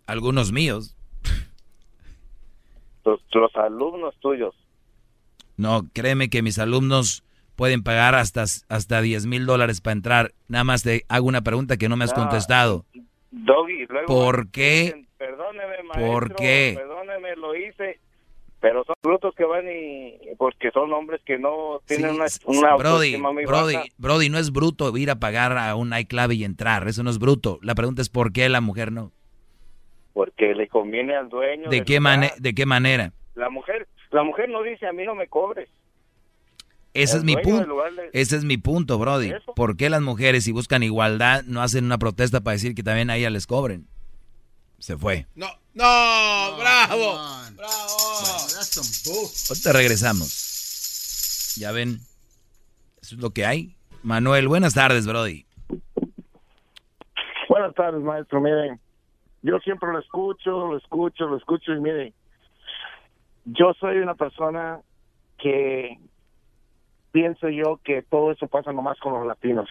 Algunos 0.07 0.53
míos. 0.53 0.95
Los, 3.07 3.21
los 3.33 3.57
alumnos 3.57 4.15
tuyos. 4.21 4.55
No, 5.57 5.89
créeme 5.95 6.29
que 6.29 6.43
mis 6.43 6.59
alumnos 6.59 7.25
pueden 7.57 7.83
pagar 7.83 8.15
hasta, 8.15 8.45
hasta 8.69 9.01
10 9.01 9.27
mil 9.27 9.47
dólares 9.47 9.81
para 9.81 9.93
entrar. 9.93 10.33
Nada 10.49 10.65
más 10.65 10.83
te 10.83 11.05
hago 11.09 11.27
una 11.27 11.43
pregunta 11.43 11.77
que 11.77 11.89
no 11.89 11.97
me 11.97 12.05
has 12.05 12.15
contestado. 12.15 12.85
Doggy, 13.31 13.87
¿Por 14.07 14.51
qué? 14.51 15.07
Perdóneme, 15.19 15.83
maestro, 15.83 16.07
¿Por 16.07 16.35
qué? 16.37 16.75
Perdóneme, 16.77 17.37
lo 17.37 17.55
hice 17.55 18.01
pero 18.61 18.85
son 18.85 18.97
brutos 19.03 19.35
que 19.35 19.45
van 19.45 19.67
y 19.69 20.19
porque 20.39 20.71
son 20.71 20.93
hombres 20.93 21.21
que 21.25 21.39
no 21.39 21.81
tienen 21.87 22.17
una, 22.17 22.27
una 22.47 22.75
Brody, 22.77 23.17
Brody, 23.47 23.77
Brody, 23.99 24.29
no 24.29 24.39
es 24.39 24.51
bruto 24.51 24.97
ir 24.97 25.11
a 25.11 25.21
pagar 25.21 25.57
a 25.57 25.77
un 25.77 25.97
iClub 25.97 26.33
y 26.33 26.45
entrar, 26.45 26.89
eso 26.89 27.03
no 27.03 27.11
es 27.11 27.19
bruto. 27.19 27.59
La 27.63 27.75
pregunta 27.75 28.03
es 28.03 28.09
¿por 28.09 28.33
qué 28.33 28.49
la 28.49 28.61
mujer 28.61 28.93
no? 28.93 29.13
Porque 30.15 30.55
le 30.55 30.69
conviene 30.69 31.15
al 31.15 31.29
dueño. 31.29 31.69
¿De 31.69 31.85
qué 31.85 32.01
manera? 32.01 32.35
¿De 32.39 32.55
qué 32.55 32.67
manera? 32.67 33.13
La 33.35 33.51
mujer, 33.51 33.87
la 34.11 34.23
mujer 34.23 34.49
no 34.49 34.63
dice 34.63 34.87
a 34.87 34.93
mí 34.93 35.05
no 35.05 35.15
me 35.15 35.29
cobres. 35.29 35.69
Ese 37.03 37.19
es 37.19 37.25
mi 37.25 37.37
punto. 37.37 37.77
Ese 38.13 38.37
es 38.37 38.45
mi 38.45 38.57
punto, 38.57 38.99
Brody. 38.99 39.33
¿Por 39.55 39.77
qué 39.77 39.91
las 39.91 40.03
mujeres 40.03 40.45
si 40.45 40.53
buscan 40.53 40.83
igualdad 40.83 41.45
no 41.45 41.63
hacen 41.63 41.85
una 41.85 41.99
protesta 41.99 42.41
para 42.41 42.53
decir 42.53 42.75
que 42.75 42.83
también 42.83 43.11
a 43.11 43.17
ellas 43.17 43.33
les 43.33 43.47
cobren? 43.47 43.87
Se 44.79 44.97
fue. 44.97 45.27
No, 45.35 45.47
no, 45.75 46.57
bravo. 46.59 47.19
Bravo. 47.57 47.97
Ahorita 49.49 49.73
regresamos. 49.73 51.57
Ya 51.59 51.73
ven, 51.73 52.01
eso 53.01 53.15
es 53.15 53.21
lo 53.21 53.31
que 53.31 53.47
hay. 53.47 53.77
Manuel, 54.03 54.49
buenas 54.49 54.75
tardes, 54.75 55.07
Brody. 55.07 55.47
Buenas 57.49 57.75
tardes, 57.75 58.03
maestro. 58.03 58.41
Miren, 58.41 58.79
yo 59.43 59.59
siempre 59.61 59.91
lo 59.91 59.99
escucho, 59.99 60.67
lo 60.69 60.77
escucho, 60.77 61.27
lo 61.27 61.37
escucho 61.37 61.73
y 61.73 61.81
miren, 61.81 62.15
yo 63.45 63.73
soy 63.81 63.99
una 63.99 64.15
persona 64.15 64.81
que 65.39 65.99
pienso 67.17 67.49
yo 67.49 67.81
que 67.83 68.03
todo 68.03 68.31
eso 68.31 68.47
pasa 68.47 68.75
nomás 68.75 69.01
con 69.01 69.15
los 69.15 69.27
latinos, 69.27 69.71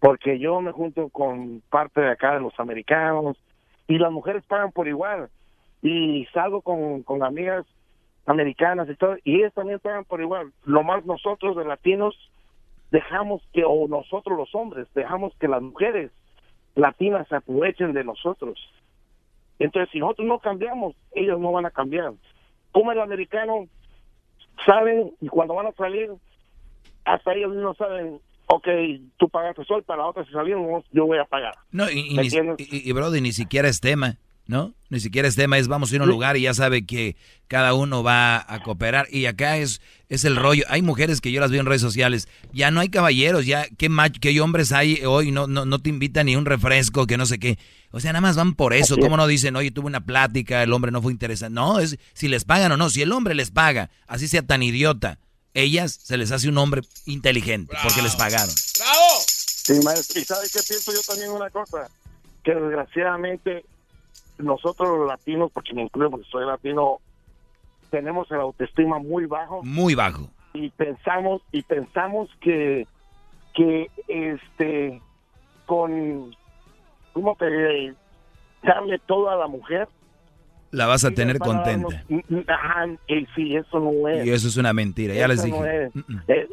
porque 0.00 0.38
yo 0.38 0.60
me 0.60 0.70
junto 0.70 1.08
con 1.08 1.62
parte 1.70 2.02
de 2.02 2.10
acá 2.10 2.34
de 2.34 2.40
los 2.40 2.52
americanos, 2.60 3.38
y 3.88 3.96
las 3.96 4.12
mujeres 4.12 4.44
pagan 4.44 4.70
por 4.70 4.86
igual 4.86 5.30
y 5.80 6.26
salgo 6.34 6.60
con, 6.60 7.02
con 7.02 7.22
amigas 7.22 7.64
americanas 8.26 8.86
y 8.90 8.96
todo 8.96 9.16
y 9.24 9.36
ellas 9.36 9.54
también 9.54 9.78
pagan 9.78 10.04
por 10.04 10.20
igual. 10.20 10.52
Lo 10.66 10.82
más 10.82 11.06
nosotros 11.06 11.56
de 11.56 11.64
latinos 11.64 12.14
dejamos 12.90 13.40
que 13.54 13.64
o 13.64 13.88
nosotros 13.88 14.36
los 14.36 14.54
hombres 14.54 14.86
dejamos 14.92 15.34
que 15.40 15.48
las 15.48 15.62
mujeres 15.62 16.10
latinas 16.74 17.26
se 17.28 17.36
aprovechen 17.36 17.94
de 17.94 18.04
nosotros. 18.04 18.58
Entonces 19.58 19.90
si 19.90 20.00
nosotros 20.00 20.28
no 20.28 20.38
cambiamos 20.38 20.94
ellos 21.12 21.40
no 21.40 21.50
van 21.50 21.64
a 21.64 21.70
cambiar. 21.70 22.12
Como 22.72 22.92
el 22.92 23.00
americano 23.00 23.68
saben 24.66 25.12
y 25.22 25.28
cuando 25.28 25.54
van 25.54 25.68
a 25.68 25.72
salir 25.72 26.10
hasta 27.04 27.34
ellos 27.34 27.54
no 27.54 27.74
saben 27.74 28.20
ok, 28.46 28.68
tú 29.16 29.28
pagaste 29.28 29.64
sol, 29.64 29.82
para 29.84 30.02
la 30.02 30.08
otra 30.08 30.24
si 30.24 30.32
salimos, 30.32 30.84
yo 30.92 31.06
voy 31.06 31.18
a 31.18 31.24
pagar. 31.24 31.54
No, 31.70 31.90
y, 31.90 32.00
y, 32.00 32.88
y, 32.88 32.92
Brody, 32.92 33.20
ni 33.20 33.32
siquiera 33.32 33.68
es 33.68 33.80
tema, 33.80 34.18
¿no? 34.46 34.74
Ni 34.90 35.00
siquiera 35.00 35.26
es 35.26 35.36
tema, 35.36 35.58
es 35.58 35.68
vamos 35.68 35.90
a 35.90 35.94
ir 35.94 36.00
a 36.00 36.04
un 36.04 36.10
lugar 36.10 36.36
y 36.36 36.42
ya 36.42 36.54
sabe 36.54 36.84
que 36.84 37.16
cada 37.48 37.74
uno 37.74 38.02
va 38.02 38.44
a 38.46 38.62
cooperar. 38.62 39.06
Y 39.10 39.26
acá 39.26 39.56
es, 39.56 39.80
es 40.08 40.24
el 40.24 40.36
rollo. 40.36 40.64
Hay 40.68 40.82
mujeres 40.82 41.20
que 41.20 41.32
yo 41.32 41.40
las 41.40 41.50
veo 41.50 41.60
en 41.60 41.66
redes 41.66 41.80
sociales, 41.80 42.28
ya 42.52 42.70
no 42.70 42.80
hay 42.80 42.88
caballeros, 42.90 43.46
ya, 43.46 43.66
¿qué, 43.78 43.90
qué 44.20 44.40
hombres 44.40 44.72
hay 44.72 45.04
hoy? 45.04 45.32
No, 45.32 45.46
no, 45.46 45.64
no 45.64 45.78
te 45.78 45.88
invitan 45.88 46.26
ni 46.26 46.36
un 46.36 46.44
refresco, 46.44 47.06
que 47.06 47.16
no 47.16 47.26
sé 47.26 47.38
qué. 47.38 47.58
O 47.90 48.00
sea, 48.00 48.12
nada 48.12 48.20
más 48.20 48.36
van 48.36 48.54
por 48.54 48.74
eso. 48.74 48.96
¿Cómo 48.98 49.16
no 49.16 49.26
dicen, 49.26 49.56
oye, 49.56 49.70
tuve 49.70 49.86
una 49.86 50.04
plática, 50.04 50.62
el 50.62 50.72
hombre 50.72 50.90
no 50.90 51.00
fue 51.00 51.12
interesante? 51.12 51.54
No, 51.54 51.78
es 51.78 51.96
si 52.12 52.28
les 52.28 52.44
pagan 52.44 52.72
o 52.72 52.76
no. 52.76 52.90
Si 52.90 53.02
el 53.02 53.12
hombre 53.12 53.34
les 53.34 53.50
paga, 53.50 53.90
así 54.06 54.26
sea 54.26 54.42
tan 54.42 54.62
idiota, 54.64 55.18
ellas 55.54 55.92
se 55.92 56.16
les 56.16 56.32
hace 56.32 56.48
un 56.48 56.58
hombre 56.58 56.82
inteligente 57.06 57.76
porque 57.82 58.02
les 58.02 58.16
pagaron. 58.16 58.54
¡Bravo! 58.78 59.20
Sí, 59.26 59.80
maestro. 59.82 60.20
¿Y 60.20 60.24
sabe 60.24 60.46
qué 60.52 60.60
pienso 60.68 60.92
yo 60.92 61.00
también 61.06 61.30
una 61.30 61.48
cosa? 61.50 61.88
Que 62.42 62.54
desgraciadamente 62.54 63.64
nosotros 64.38 64.98
los 64.98 65.08
latinos, 65.08 65.50
porque 65.52 65.72
me 65.72 65.82
incluyo 65.82 66.10
porque 66.10 66.28
soy 66.28 66.44
latino, 66.44 66.98
tenemos 67.90 68.30
el 68.30 68.40
autoestima 68.40 68.98
muy 68.98 69.26
bajo. 69.26 69.62
Muy 69.62 69.94
bajo. 69.94 70.28
Y 70.52 70.70
pensamos, 70.70 71.42
y 71.52 71.62
pensamos 71.62 72.28
que, 72.40 72.86
que 73.54 73.90
este, 74.08 75.00
con, 75.66 76.36
¿cómo 77.12 77.36
te 77.36 77.94
darle 78.62 78.98
todo 79.06 79.30
a 79.30 79.36
la 79.36 79.46
mujer 79.46 79.88
la 80.74 80.86
vas 80.86 81.04
a 81.04 81.12
tener 81.12 81.38
contenta. 81.38 82.04
sí, 83.34 83.56
eso 83.56 83.80
no 83.80 84.08
es. 84.08 84.26
Y 84.26 84.30
eso 84.30 84.48
es 84.48 84.56
una 84.56 84.72
mentira, 84.72 85.14
ya 85.14 85.28
les 85.28 85.42
dije. 85.42 85.90
Eh, 86.28 86.48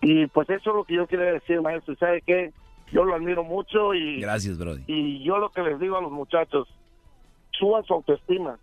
y 0.00 0.26
pues 0.28 0.48
eso 0.50 0.70
es 0.70 0.76
lo 0.76 0.84
que 0.84 0.94
yo 0.94 1.06
quiero 1.06 1.24
decir, 1.24 1.60
maestro. 1.60 1.96
¿Sabe 1.96 2.22
qué? 2.26 2.52
Yo 2.92 3.04
lo 3.04 3.14
admiro 3.14 3.44
mucho 3.44 3.94
y... 3.94 4.20
Gracias, 4.20 4.58
Brody. 4.58 4.82
Y 4.86 5.22
yo 5.24 5.38
lo 5.38 5.50
que 5.50 5.62
les 5.62 5.78
digo 5.80 5.96
a 5.96 6.00
los 6.00 6.12
muchachos, 6.12 6.68
suban 7.52 7.84
su 7.84 7.94
autoestima. 7.94 8.58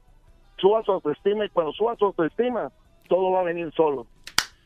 Suban 0.58 0.84
su 0.84 0.94
autoestima 0.94 1.46
y 1.46 1.50
cuando 1.50 1.74
suban 1.74 1.98
su 1.98 2.06
autoestima, 2.06 2.72
todo 3.10 3.32
va 3.32 3.42
a 3.42 3.44
venir 3.44 3.72
solo. 3.75 4.08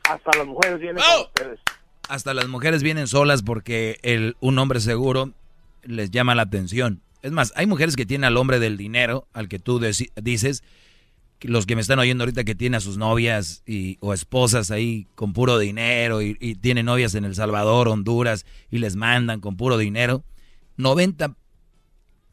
Hasta 0.08 0.38
las 0.38 0.46
mujeres 0.46 0.78
vienen 0.78 1.02
con 1.02 1.26
ustedes. 1.26 1.60
Hasta 2.08 2.34
las 2.34 2.48
mujeres 2.48 2.82
vienen 2.82 3.06
solas 3.06 3.42
porque 3.42 3.98
el, 4.02 4.36
un 4.40 4.58
hombre 4.58 4.80
seguro 4.80 5.30
les 5.82 6.10
llama 6.10 6.34
la 6.34 6.42
atención. 6.42 7.00
Es 7.22 7.32
más, 7.32 7.52
hay 7.56 7.66
mujeres 7.66 7.96
que 7.96 8.06
tienen 8.06 8.24
al 8.24 8.36
hombre 8.36 8.58
del 8.58 8.76
dinero, 8.76 9.28
al 9.32 9.48
que 9.48 9.58
tú 9.58 9.80
dices, 10.22 10.62
los 11.42 11.66
que 11.66 11.74
me 11.74 11.80
están 11.80 11.98
oyendo 11.98 12.24
ahorita 12.24 12.44
que 12.44 12.54
tienen 12.54 12.76
a 12.76 12.80
sus 12.80 12.98
novias 12.98 13.62
y, 13.66 13.96
o 14.00 14.12
esposas 14.12 14.70
ahí 14.70 15.06
con 15.14 15.32
puro 15.32 15.58
dinero 15.58 16.20
y, 16.22 16.34
tienen 16.56 16.86
novias 16.86 17.14
en 17.14 17.24
El 17.24 17.34
Salvador, 17.34 17.88
Honduras 17.88 18.44
y 18.70 18.78
les 18.78 18.96
mandan 18.96 19.40
con 19.40 19.56
puro 19.56 19.78
dinero, 19.78 20.24
90, 20.76 21.36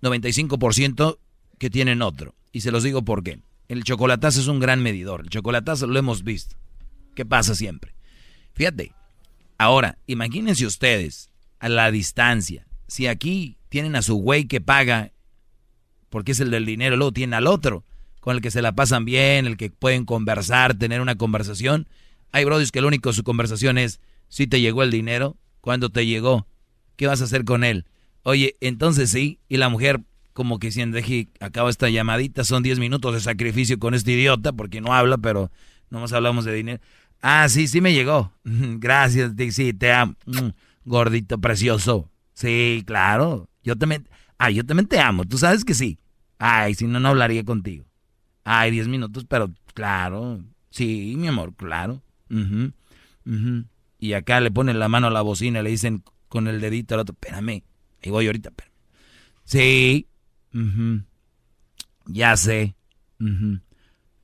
95% 0.01 1.19
que 1.57 1.69
tienen 1.69 2.01
otro. 2.01 2.35
Y 2.51 2.61
se 2.61 2.71
los 2.71 2.83
digo 2.83 3.03
por 3.03 3.23
qué. 3.23 3.39
El 3.67 3.83
chocolatazo 3.83 4.39
es 4.39 4.47
un 4.47 4.59
gran 4.59 4.81
medidor. 4.81 5.21
El 5.21 5.29
chocolatazo 5.29 5.87
lo 5.87 5.99
hemos 5.99 6.23
visto. 6.23 6.55
¿Qué 7.15 7.25
pasa 7.25 7.55
siempre? 7.55 7.93
Fíjate. 8.53 8.93
Ahora, 9.57 9.97
imagínense 10.05 10.65
ustedes 10.65 11.29
a 11.59 11.67
la 11.69 11.91
distancia. 11.91 12.67
Si 12.87 13.07
aquí 13.07 13.56
tienen 13.69 13.95
a 13.95 14.01
su 14.01 14.15
güey 14.15 14.45
que 14.45 14.61
paga, 14.61 15.11
porque 16.09 16.31
es 16.31 16.39
el 16.39 16.51
del 16.51 16.65
dinero, 16.65 16.95
luego 16.95 17.11
tienen 17.11 17.33
al 17.33 17.47
otro, 17.47 17.83
con 18.19 18.35
el 18.35 18.41
que 18.41 18.51
se 18.51 18.61
la 18.61 18.73
pasan 18.73 19.05
bien, 19.05 19.45
el 19.45 19.57
que 19.57 19.69
pueden 19.69 20.05
conversar, 20.05 20.75
tener 20.75 21.01
una 21.01 21.15
conversación. 21.15 21.87
Hay 22.31 22.45
brodis 22.45 22.71
que 22.71 22.81
lo 22.81 22.87
único 22.87 23.13
su 23.13 23.23
conversación 23.23 23.77
es, 23.77 23.99
si 24.29 24.47
te 24.47 24.61
llegó 24.61 24.83
el 24.83 24.91
dinero, 24.91 25.37
¿cuándo 25.61 25.89
te 25.89 26.05
llegó? 26.05 26.47
¿Qué 26.95 27.07
vas 27.07 27.21
a 27.21 27.25
hacer 27.25 27.45
con 27.45 27.63
él? 27.63 27.85
Oye, 28.23 28.55
entonces 28.59 29.09
sí, 29.11 29.39
y 29.47 29.57
la 29.57 29.69
mujer 29.69 30.01
como 30.33 30.59
que 30.59 30.71
si 30.71 30.85
deje, 30.85 31.29
acaba 31.39 31.69
esta 31.69 31.89
llamadita, 31.89 32.43
son 32.43 32.61
10 32.61 32.77
minutos 32.77 33.13
de 33.13 33.21
sacrificio 33.21 33.79
con 33.79 33.95
este 33.95 34.11
idiota, 34.11 34.53
porque 34.53 34.81
no 34.81 34.93
habla, 34.93 35.17
pero 35.17 35.51
nomás 35.89 36.13
hablamos 36.13 36.45
de 36.45 36.53
dinero. 36.53 36.79
Ah, 37.23 37.47
sí, 37.49 37.67
sí 37.67 37.81
me 37.81 37.93
llegó. 37.93 38.31
Gracias, 38.43 39.31
sí, 39.49 39.73
te 39.73 39.91
amo. 39.91 40.13
Mm, 40.25 40.49
gordito 40.85 41.39
precioso. 41.39 42.11
Sí, 42.33 42.83
claro. 42.85 43.49
Yo 43.67 43.75
también, 43.77 44.07
ay, 44.37 44.55
yo 44.55 44.65
también 44.65 44.87
te 44.87 44.97
amo, 44.97 45.25
tú 45.25 45.37
sabes 45.37 45.65
que 45.65 45.73
sí. 45.73 45.99
Ay, 46.37 46.73
si 46.73 46.87
no, 46.87 47.01
no 47.01 47.09
hablaría 47.09 47.43
contigo. 47.43 47.83
Ay, 48.45 48.71
diez 48.71 48.87
minutos, 48.87 49.25
pero 49.27 49.51
claro, 49.73 50.41
Sí, 50.69 51.15
mi 51.17 51.27
amor, 51.27 51.53
claro. 51.53 52.01
Ujú, 52.29 52.71
ujú. 53.25 53.65
Y 53.99 54.13
acá 54.13 54.39
le 54.39 54.51
ponen 54.51 54.79
la 54.79 54.87
mano 54.87 55.07
a 55.07 55.09
la 55.09 55.21
bocina 55.21 55.61
le 55.61 55.71
dicen 55.71 56.01
con 56.29 56.47
el 56.47 56.61
dedito 56.61 56.93
al 56.93 57.01
otro, 57.01 57.13
espérame, 57.13 57.63
ahí 58.01 58.09
voy 58.09 58.27
ahorita, 58.27 58.49
espérame. 58.49 58.73
Sí, 59.43 60.07
ujú. 60.53 61.03
ya 62.05 62.37
sé. 62.37 62.75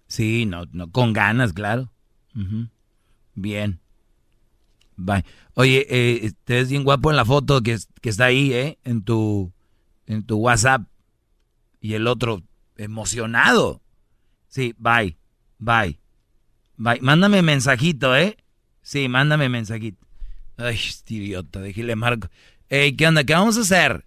Sí, 0.08 0.46
no, 0.46 0.68
no, 0.72 0.90
con 0.90 1.12
ganas, 1.12 1.52
claro. 1.52 1.92
Bien. 3.36 3.82
Bye. 4.96 5.26
Oye, 5.56 5.86
eh, 5.90 6.32
te 6.44 6.56
ves 6.56 6.70
bien 6.70 6.84
guapo 6.84 7.12
en 7.12 7.18
la 7.18 7.26
foto 7.26 7.62
que, 7.62 7.78
que 8.02 8.10
está 8.10 8.26
ahí, 8.26 8.54
¿eh? 8.54 8.80
En 8.84 9.04
tu, 9.04 9.52
en 10.08 10.24
tu 10.26 10.38
WhatsApp. 10.38 10.84
Y 11.80 11.94
el 11.96 12.08
otro, 12.08 12.44
emocionado. 12.78 13.82
Sí, 14.48 14.76
bye, 14.78 15.18
bye, 15.60 16.00
bye. 16.78 17.00
Mándame 17.02 17.42
mensajito, 17.42 18.16
¿eh? 18.16 18.38
Sí, 18.82 19.08
mándame 19.08 19.50
mensajito. 19.50 20.06
Ay, 20.58 20.76
este 20.76 21.16
idiota, 21.16 21.60
déjale 21.60 21.96
marco. 21.96 22.30
Ey, 22.70 22.96
¿qué 22.96 23.08
onda? 23.08 23.24
¿Qué 23.24 23.34
vamos 23.34 23.58
a 23.58 23.62
hacer? 23.62 24.06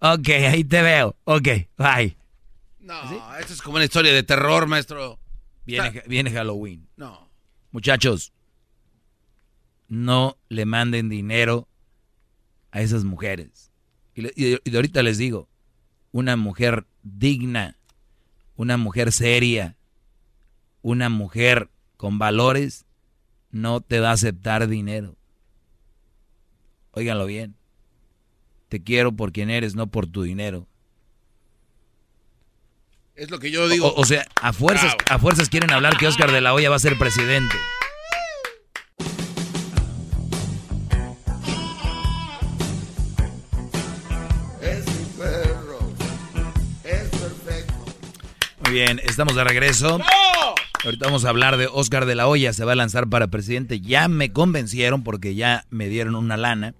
Ok, 0.00 0.28
ahí 0.28 0.64
te 0.64 0.82
veo. 0.82 1.16
Ok, 1.24 1.48
bye. 1.76 2.16
No, 2.78 3.36
esto 3.38 3.52
es 3.52 3.62
como 3.62 3.76
una 3.76 3.84
historia 3.84 4.12
de 4.12 4.22
terror, 4.22 4.66
maestro. 4.66 5.18
Viene, 5.66 6.02
viene 6.06 6.30
Halloween. 6.30 6.88
No. 6.96 7.28
Muchachos, 7.70 8.32
no 9.90 10.38
le 10.48 10.64
manden 10.64 11.10
dinero 11.10 11.68
a 12.70 12.80
esas 12.80 13.04
mujeres. 13.04 13.70
Y, 14.14 14.22
de- 14.22 14.32
y 14.64 14.70
de 14.70 14.76
ahorita 14.78 15.02
les 15.02 15.18
digo, 15.18 15.48
una 16.12 16.36
mujer 16.36 16.86
digna, 17.02 17.76
una 18.56 18.76
mujer 18.78 19.12
seria, 19.12 19.76
una 20.80 21.08
mujer 21.10 21.68
con 21.96 22.18
valores, 22.18 22.86
no 23.50 23.80
te 23.80 24.00
va 24.00 24.10
a 24.10 24.14
aceptar 24.14 24.68
dinero. 24.68 25.16
Óiganlo 26.92 27.26
bien. 27.26 27.56
Te 28.68 28.82
quiero 28.82 29.12
por 29.12 29.32
quien 29.32 29.50
eres, 29.50 29.74
no 29.74 29.88
por 29.88 30.06
tu 30.06 30.22
dinero. 30.22 30.66
Es 33.16 33.30
lo 33.30 33.38
que 33.38 33.50
yo 33.50 33.68
digo. 33.68 33.88
O, 33.88 34.00
o 34.00 34.04
sea, 34.04 34.24
a 34.40 34.52
fuerzas, 34.52 34.94
a 35.10 35.18
fuerzas 35.18 35.48
quieren 35.48 35.72
hablar 35.72 35.96
que 35.98 36.06
Oscar 36.06 36.30
de 36.30 36.40
la 36.40 36.54
Hoya 36.54 36.70
va 36.70 36.76
a 36.76 36.80
ser 36.80 36.96
presidente. 36.96 37.54
Muy 48.70 48.78
bien, 48.78 49.00
estamos 49.02 49.34
de 49.34 49.42
regreso. 49.42 49.98
Ahorita 50.84 51.06
vamos 51.06 51.24
a 51.24 51.30
hablar 51.30 51.56
de 51.56 51.66
Oscar 51.66 52.04
de 52.06 52.14
la 52.14 52.28
Hoya, 52.28 52.52
se 52.52 52.64
va 52.64 52.70
a 52.70 52.76
lanzar 52.76 53.08
para 53.08 53.26
presidente. 53.26 53.80
Ya 53.80 54.06
me 54.06 54.32
convencieron 54.32 55.02
porque 55.02 55.34
ya 55.34 55.64
me 55.70 55.88
dieron 55.88 56.14
una 56.14 56.36
lana. 56.36 56.74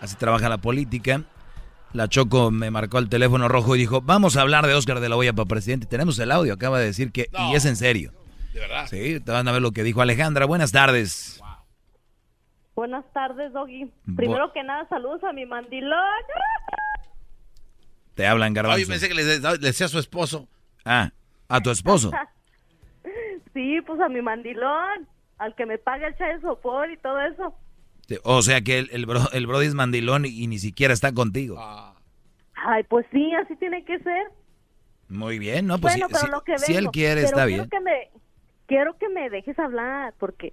Así 0.00 0.16
trabaja 0.16 0.48
la 0.48 0.56
política. 0.56 1.24
La 1.92 2.08
Choco 2.08 2.50
me 2.50 2.70
marcó 2.70 2.98
el 2.98 3.10
teléfono 3.10 3.48
rojo 3.48 3.76
y 3.76 3.80
dijo, 3.80 4.00
vamos 4.00 4.38
a 4.38 4.40
hablar 4.40 4.66
de 4.66 4.72
Oscar 4.72 5.00
de 5.00 5.10
la 5.10 5.16
Hoya 5.18 5.34
para 5.34 5.44
presidente. 5.46 5.84
Tenemos 5.84 6.18
el 6.20 6.32
audio, 6.32 6.54
acaba 6.54 6.78
de 6.78 6.86
decir 6.86 7.12
que... 7.12 7.28
Y 7.50 7.54
es 7.54 7.66
en 7.66 7.76
serio. 7.76 8.12
De 8.54 8.60
verdad. 8.60 8.86
Sí, 8.88 9.20
te 9.20 9.30
van 9.30 9.46
a 9.46 9.52
ver 9.52 9.60
lo 9.60 9.72
que 9.72 9.82
dijo 9.82 10.00
Alejandra. 10.00 10.46
Buenas 10.46 10.72
tardes. 10.72 11.42
Buenas 12.74 13.04
tardes, 13.12 13.52
Doggy. 13.52 13.84
Bu- 14.06 14.16
Primero 14.16 14.54
que 14.54 14.62
nada, 14.62 14.88
saludos 14.88 15.22
a 15.22 15.34
mi 15.34 15.44
mandilón. 15.44 16.00
Te 18.14 18.26
hablan, 18.26 18.54
Garbanzo. 18.54 18.76
Oye, 18.76 18.86
pensé 18.86 19.08
que 19.08 19.14
le, 19.14 19.22
le 19.38 19.58
decía 19.58 19.84
a 19.84 19.90
su 19.90 19.98
esposo. 19.98 20.48
Ah, 20.86 21.10
a 21.48 21.60
tu 21.60 21.70
esposo. 21.70 22.10
Sí, 23.54 23.80
pues 23.86 23.98
a 24.00 24.08
mi 24.10 24.20
mandilón, 24.20 25.08
al 25.38 25.54
que 25.54 25.64
me 25.64 25.78
paga 25.78 26.08
el 26.08 26.16
chai 26.16 26.34
de 26.34 26.40
sopor 26.42 26.90
y 26.90 26.98
todo 26.98 27.18
eso. 27.22 27.54
O 28.24 28.42
sea 28.42 28.60
que 28.60 28.80
el, 28.80 28.90
el, 28.92 29.06
bro, 29.06 29.20
el 29.32 29.46
Brody 29.46 29.66
es 29.66 29.74
mandilón 29.74 30.26
y, 30.26 30.28
y 30.28 30.46
ni 30.46 30.58
siquiera 30.58 30.92
está 30.92 31.12
contigo. 31.14 31.56
Ay, 32.54 32.82
pues 32.84 33.06
sí, 33.12 33.32
así 33.34 33.56
tiene 33.56 33.82
que 33.84 33.98
ser. 34.00 34.26
Muy 35.08 35.38
bien, 35.38 35.66
¿no? 35.66 35.78
Pues 35.78 35.94
bueno, 35.94 36.08
si, 36.08 36.12
pero 36.12 36.24
si- 36.26 36.30
lo 36.32 36.42
que 36.42 36.58
si 36.58 36.72
él 36.72 36.78
vengo, 36.80 36.90
quiere, 36.92 37.14
pero 37.22 37.26
está 37.28 37.46
quiero 37.46 37.62
bien. 37.64 37.70
Que 37.70 37.80
me, 37.80 38.10
quiero 38.66 38.98
que 38.98 39.08
me 39.08 39.30
dejes 39.30 39.58
hablar, 39.58 40.12
porque 40.18 40.52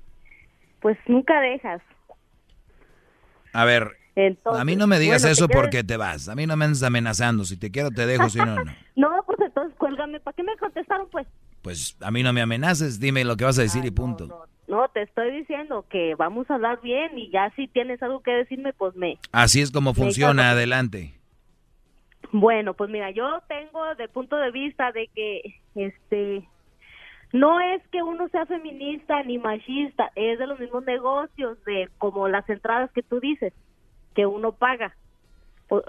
pues 0.80 0.98
nunca 1.08 1.42
dejas. 1.42 1.82
A 3.52 3.66
ver, 3.66 3.98
Entonces, 4.16 4.62
a 4.62 4.66
mí 4.66 4.76
no 4.76 4.86
me 4.86 5.00
digas 5.00 5.24
bueno, 5.24 5.34
eso 5.34 5.48
porque 5.48 5.84
te 5.84 5.98
vas. 5.98 6.30
A 6.30 6.36
mí 6.36 6.46
no 6.46 6.56
me 6.56 6.66
andes 6.66 6.84
amenazando. 6.84 7.46
Si 7.46 7.58
te 7.58 7.72
quiero, 7.72 7.90
te 7.90 8.06
dejo. 8.06 8.30
Si 8.30 8.38
no, 8.38 8.64
no. 8.64 8.72
No, 8.96 9.10
pues 9.26 9.40
entonces 9.40 9.76
cuélgame. 9.78 10.20
¿Para 10.20 10.36
qué 10.36 10.44
me 10.44 10.56
contestaron, 10.58 11.08
pues? 11.12 11.28
Pues 11.64 11.98
a 12.02 12.12
mí 12.12 12.22
no 12.22 12.32
me 12.32 12.42
amenaces. 12.42 13.00
Dime 13.00 13.24
lo 13.24 13.36
que 13.36 13.46
vas 13.46 13.58
a 13.58 13.64
decir 13.64 13.84
y 13.86 13.92
punto. 13.92 14.48
No, 14.68 14.88
te 14.90 15.02
estoy 15.02 15.32
diciendo 15.32 15.86
que 15.90 16.16
vamos 16.16 16.50
a 16.50 16.56
hablar 16.56 16.80
bien 16.82 17.18
y 17.18 17.30
ya 17.32 17.52
si 17.56 17.68
tienes 17.68 18.02
algo 18.04 18.22
que 18.22 18.32
decirme, 18.32 18.72
pues 18.74 18.96
me... 18.96 19.18
Así 19.32 19.62
es 19.62 19.72
como 19.72 19.94
funciona. 19.94 20.52
Adelante. 20.52 21.14
Bueno, 22.32 22.74
pues 22.74 22.90
mira, 22.90 23.12
yo 23.12 23.42
tengo 23.48 23.94
de 23.96 24.08
punto 24.08 24.38
de 24.38 24.52
vista 24.52 24.92
de 24.92 25.08
que, 25.14 25.56
este, 25.76 26.48
no 27.32 27.60
es 27.60 27.82
que 27.92 28.02
uno 28.02 28.28
sea 28.30 28.46
feminista 28.46 29.22
ni 29.24 29.38
machista, 29.38 30.12
es 30.16 30.40
de 30.40 30.48
los 30.48 30.60
mismos 30.60 30.84
negocios, 30.86 31.64
de 31.66 31.90
como 31.98 32.28
las 32.28 32.50
entradas 32.50 32.92
que 32.92 33.04
tú 33.04 33.20
dices, 33.20 33.54
que 34.14 34.26
uno 34.26 34.52
paga. 34.52 34.96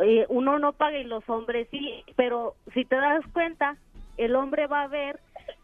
Eh, 0.02 0.26
Uno 0.28 0.58
no 0.58 0.72
paga 0.72 0.98
y 0.98 1.04
los 1.04 1.28
hombres 1.28 1.68
sí, 1.70 2.04
pero 2.16 2.54
si 2.72 2.84
te 2.84 2.96
das 2.96 3.24
cuenta, 3.32 3.76
el 4.16 4.34
hombre 4.34 4.66
va 4.66 4.82
a 4.82 4.88
ver 4.88 5.20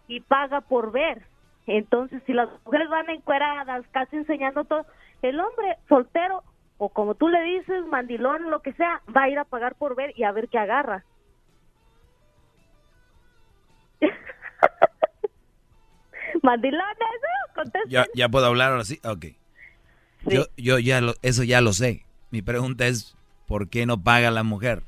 y 0.09 0.21
paga 0.21 0.61
por 0.61 0.93
ver. 0.93 1.23
Entonces, 1.67 2.23
si 2.27 2.33
las 2.33 2.49
mujeres 2.65 2.89
van 2.89 3.09
encueradas, 3.09 3.87
casi 3.93 4.17
enseñando 4.17 4.65
todo, 4.65 4.85
el 5.23 5.39
hombre 5.41 5.77
soltero 5.89 6.43
o 6.79 6.89
como 6.89 7.15
tú 7.15 7.29
le 7.29 7.43
dices, 7.43 7.87
mandilón, 7.87 8.51
lo 8.51 8.61
que 8.61 8.73
sea, 8.73 9.03
va 9.15 9.25
a 9.25 9.29
ir 9.29 9.39
a 9.39 9.45
pagar 9.45 9.75
por 9.77 9.95
ver 9.95 10.13
y 10.17 10.25
a 10.25 10.33
ver 10.33 10.49
qué 10.49 10.59
agarra. 10.59 11.05
Ya, 17.89 18.07
ya 18.15 18.29
puedo 18.29 18.47
hablar 18.47 18.73
ahora 18.73 18.85
sí. 18.85 18.99
Ok. 19.05 19.27
Yo, 20.27 20.45
yo 20.57 20.79
ya 20.79 21.01
lo, 21.01 21.15
eso 21.23 21.45
ya 21.45 21.61
lo 21.61 21.73
sé. 21.73 22.05
Mi 22.31 22.43
pregunta 22.43 22.87
es, 22.87 23.17
¿por 23.47 23.69
qué 23.69 23.87
no 23.87 24.03
paga 24.03 24.31
la 24.31 24.43
mujer? 24.43 24.83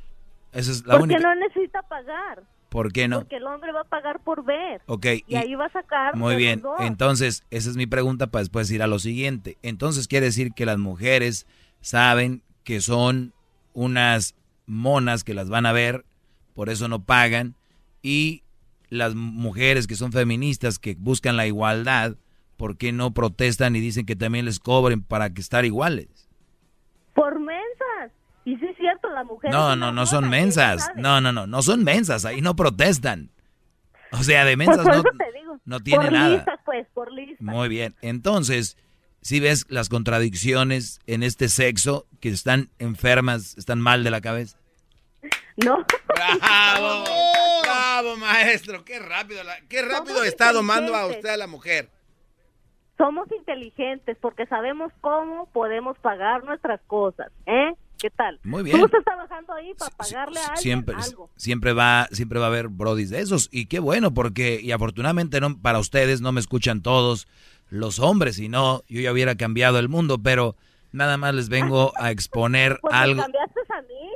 Esa 0.52 0.70
es 0.70 0.86
la 0.86 0.98
Porque 0.98 1.14
única. 1.14 1.20
no 1.20 1.34
necesita 1.34 1.82
pagar. 1.82 2.44
¿Por 2.68 2.92
qué 2.92 3.06
no? 3.06 3.20
Porque 3.20 3.36
el 3.36 3.46
hombre 3.46 3.70
va 3.72 3.82
a 3.82 3.84
pagar 3.84 4.20
por 4.20 4.44
ver. 4.44 4.80
Ok. 4.86 5.06
Y, 5.26 5.36
ahí 5.36 5.54
va 5.54 5.66
a 5.66 5.72
sacar. 5.72 6.16
Muy 6.16 6.36
bien, 6.36 6.62
entonces 6.80 7.44
esa 7.50 7.68
es 7.68 7.76
mi 7.76 7.86
pregunta 7.86 8.28
para 8.28 8.40
después 8.40 8.70
ir 8.70 8.82
a 8.82 8.86
lo 8.86 8.98
siguiente. 8.98 9.58
Entonces 9.62 10.08
quiere 10.08 10.26
decir 10.26 10.52
que 10.52 10.64
las 10.64 10.78
mujeres 10.78 11.46
saben 11.82 12.42
que 12.64 12.80
son 12.80 13.34
unas 13.74 14.34
monas 14.66 15.22
que 15.22 15.34
las 15.34 15.50
van 15.50 15.66
a 15.66 15.72
ver, 15.72 16.06
por 16.54 16.70
eso 16.70 16.88
no 16.88 17.04
pagan, 17.04 17.56
y 18.00 18.42
las 18.88 19.14
mujeres 19.14 19.86
que 19.86 19.96
son 19.96 20.12
feministas 20.12 20.78
que 20.78 20.96
buscan 20.98 21.36
la 21.36 21.46
igualdad, 21.46 22.16
¿por 22.56 22.76
qué 22.76 22.92
no 22.92 23.12
protestan 23.12 23.76
y 23.76 23.80
dicen 23.80 24.06
que 24.06 24.16
también 24.16 24.44
les 24.44 24.60
cobren 24.60 25.02
para 25.02 25.34
que 25.34 25.40
estar 25.40 25.64
iguales? 25.64 26.21
Y 28.44 28.56
sí 28.56 28.66
es 28.66 28.76
cierto, 28.76 29.08
la 29.10 29.24
mujer. 29.24 29.50
No, 29.50 29.76
no, 29.76 29.92
no 29.92 30.06
son 30.06 30.28
mensas. 30.28 30.90
No, 30.96 31.20
no, 31.20 31.30
no, 31.32 31.46
no 31.46 31.62
son 31.62 31.84
mensas, 31.84 32.24
ahí 32.24 32.40
no 32.40 32.56
protestan. 32.56 33.30
O 34.12 34.22
sea, 34.22 34.44
de 34.44 34.56
mensas 34.56 34.76
no, 34.86 35.02
te 35.02 35.32
digo, 35.38 35.58
no 35.64 35.80
tiene 35.80 36.04
por 36.04 36.12
nada. 36.12 36.36
listas, 36.36 36.60
pues, 36.64 36.86
por 36.92 37.12
listas. 37.12 37.40
Muy 37.40 37.68
bien. 37.68 37.94
Entonces, 38.02 38.76
si 39.20 39.38
ves 39.40 39.66
las 39.68 39.88
contradicciones 39.88 41.00
en 41.06 41.22
este 41.22 41.48
sexo 41.48 42.06
que 42.20 42.28
están 42.30 42.70
enfermas, 42.78 43.56
están 43.56 43.80
mal 43.80 44.02
de 44.04 44.10
la 44.10 44.20
cabeza. 44.20 44.58
No. 45.64 45.84
¡Bravo! 46.08 47.04
¡Bravo, 47.62 48.16
maestro! 48.16 48.84
¡Qué 48.86 48.98
rápido! 48.98 49.44
la- 49.44 49.60
¡Qué 49.68 49.82
rápido 49.82 50.14
Somos 50.16 50.26
está 50.26 50.50
domando 50.50 50.96
a 50.96 51.06
usted 51.06 51.28
a 51.28 51.36
la 51.36 51.46
mujer! 51.46 51.90
Somos 52.96 53.30
inteligentes 53.32 54.16
porque 54.20 54.46
sabemos 54.46 54.92
cómo 55.02 55.46
podemos 55.52 55.98
pagar 55.98 56.44
nuestras 56.44 56.80
cosas, 56.86 57.30
¿eh? 57.46 57.74
¿Qué 58.02 58.10
tal? 58.10 58.38
Muy 58.42 58.64
bien. 58.64 58.78
Tú 58.78 58.84
estás 58.86 59.04
trabajando 59.04 59.52
ahí 59.54 59.72
para 59.78 59.90
pagarle 59.96 60.40
a 60.40 60.42
alguien 60.42 60.56
Siempre, 60.58 60.94
algo. 60.96 61.30
siempre 61.36 61.72
va, 61.72 62.08
siempre 62.10 62.38
va 62.40 62.46
a 62.46 62.48
haber 62.48 62.66
brodis 62.68 63.10
de 63.10 63.20
esos. 63.20 63.48
Y 63.52 63.66
qué 63.66 63.78
bueno, 63.78 64.12
porque, 64.12 64.60
y 64.60 64.72
afortunadamente 64.72 65.40
no, 65.40 65.56
para 65.60 65.78
ustedes 65.78 66.20
no 66.20 66.32
me 66.32 66.40
escuchan 66.40 66.82
todos 66.82 67.28
los 67.70 68.00
hombres, 68.00 68.36
si 68.36 68.48
no, 68.48 68.82
yo 68.88 69.00
ya 69.00 69.12
hubiera 69.12 69.36
cambiado 69.36 69.78
el 69.78 69.88
mundo, 69.88 70.18
pero 70.22 70.56
nada 70.90 71.16
más 71.16 71.32
les 71.34 71.48
vengo 71.48 71.92
a 71.96 72.10
exponer 72.10 72.78
Pues 72.82 72.92
algo. 72.92 73.16
me 73.16 73.22
cambiaste 73.22 73.60
a 73.72 73.82
mí. 73.82 74.10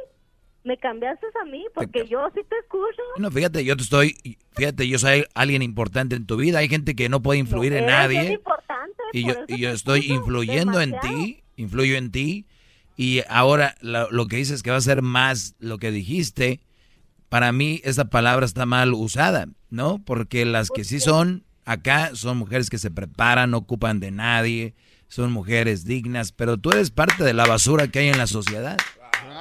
Me 0.64 0.76
cambiaste 0.78 1.26
a 1.40 1.44
mí 1.44 1.64
porque 1.72 2.08
yo 2.08 2.28
sí 2.34 2.40
te 2.50 2.56
escucho. 2.58 3.02
No, 3.18 3.30
fíjate, 3.30 3.64
yo 3.64 3.76
te 3.76 3.84
estoy, 3.84 4.36
fíjate, 4.56 4.88
yo 4.88 4.98
soy 4.98 5.24
alguien 5.34 5.62
importante 5.62 6.16
en 6.16 6.26
tu 6.26 6.36
vida. 6.36 6.58
Hay 6.58 6.68
gente 6.68 6.96
que 6.96 7.08
no 7.08 7.22
puede 7.22 7.38
influir 7.38 7.72
en 7.72 7.86
nadie. 7.86 8.32
importante, 8.32 9.00
Y 9.12 9.24
yo, 9.28 9.34
y 9.46 9.60
yo 9.60 9.70
estoy 9.70 10.06
influyendo 10.10 10.80
en 10.80 10.98
ti, 10.98 11.44
influyo 11.54 11.96
en 11.96 12.10
ti. 12.10 12.46
Y 12.96 13.20
ahora 13.28 13.74
lo, 13.80 14.10
lo 14.10 14.26
que 14.26 14.36
dices 14.36 14.62
que 14.62 14.70
va 14.70 14.76
a 14.78 14.80
ser 14.80 15.02
más 15.02 15.54
lo 15.58 15.78
que 15.78 15.90
dijiste, 15.90 16.60
para 17.28 17.52
mí 17.52 17.80
esa 17.84 18.06
palabra 18.06 18.46
está 18.46 18.64
mal 18.66 18.94
usada, 18.94 19.46
¿no? 19.70 19.98
Porque 20.04 20.44
las 20.46 20.70
que 20.70 20.84
sí 20.84 21.00
son, 21.00 21.44
Acá 21.68 22.12
son 22.14 22.36
mujeres 22.38 22.70
que 22.70 22.78
se 22.78 22.92
preparan, 22.92 23.50
no 23.50 23.56
ocupan 23.58 23.98
de 23.98 24.12
nadie, 24.12 24.74
son 25.08 25.32
mujeres 25.32 25.84
dignas, 25.84 26.30
pero 26.30 26.58
tú 26.58 26.70
eres 26.70 26.92
parte 26.92 27.24
de 27.24 27.34
la 27.34 27.44
basura 27.44 27.88
que 27.88 27.98
hay 27.98 28.08
en 28.08 28.18
la 28.18 28.28
sociedad. 28.28 28.76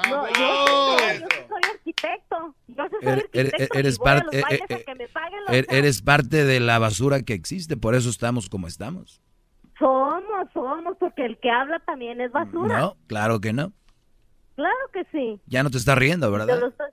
No, 0.09 0.27
yo, 0.33 0.97
yo 0.97 1.27
soy 1.47 1.61
arquitecto. 1.71 2.55
Yo 2.67 2.75
soy 2.89 2.99
Er- 3.07 3.29
er- 3.31 3.45
arquitecto 3.45 3.77
eres 3.77 3.99
parte- 3.99 4.39
eh, 4.39 4.43
eh, 4.49 4.73
a 4.73 4.77
que 4.79 4.95
me 4.95 5.07
paguen 5.07 5.39
los 5.47 5.55
Er- 5.55 5.67
Eres 5.69 6.01
parte 6.01 6.45
de 6.45 6.59
la 6.59 6.79
basura 6.79 7.21
que 7.21 7.33
existe, 7.35 7.77
por 7.77 7.93
eso 7.93 8.09
estamos 8.09 8.49
como 8.49 8.67
estamos. 8.67 9.21
Somos, 9.79 10.47
somos, 10.53 10.95
porque 10.99 11.25
el 11.25 11.37
que 11.39 11.49
habla 11.49 11.79
también 11.79 12.21
es 12.21 12.31
basura. 12.31 12.79
No, 12.79 12.97
claro 13.07 13.39
que 13.41 13.51
no. 13.53 13.73
Claro 14.55 14.75
que 14.93 15.03
sí. 15.11 15.39
Ya 15.47 15.63
no 15.63 15.69
te 15.69 15.77
estás 15.77 15.97
riendo, 15.97 16.31
¿verdad? 16.31 16.63
estoy- 16.67 16.87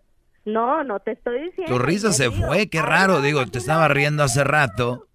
No, 0.45 0.83
no 0.83 0.99
te 1.01 1.13
estoy 1.13 1.45
diciendo. 1.45 1.73
Tu 1.73 1.79
risa 1.79 2.13
se 2.13 2.31
fue, 2.31 2.69
qué 2.69 2.83
raro, 2.83 3.21
digo, 3.21 3.47
te 3.47 3.59
estaba 3.59 3.87
riendo 3.89 4.25
hace 4.25 4.43
rato. 4.43 5.07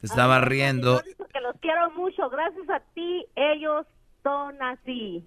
Te 0.00 0.06
estaba 0.06 0.36
Ay, 0.36 0.44
riendo. 0.44 1.00
Porque 1.16 1.40
los 1.40 1.56
quiero 1.60 1.90
mucho. 1.92 2.28
Gracias 2.28 2.68
a 2.68 2.80
ti, 2.94 3.24
ellos 3.34 3.86
son 4.22 4.62
así. 4.62 5.24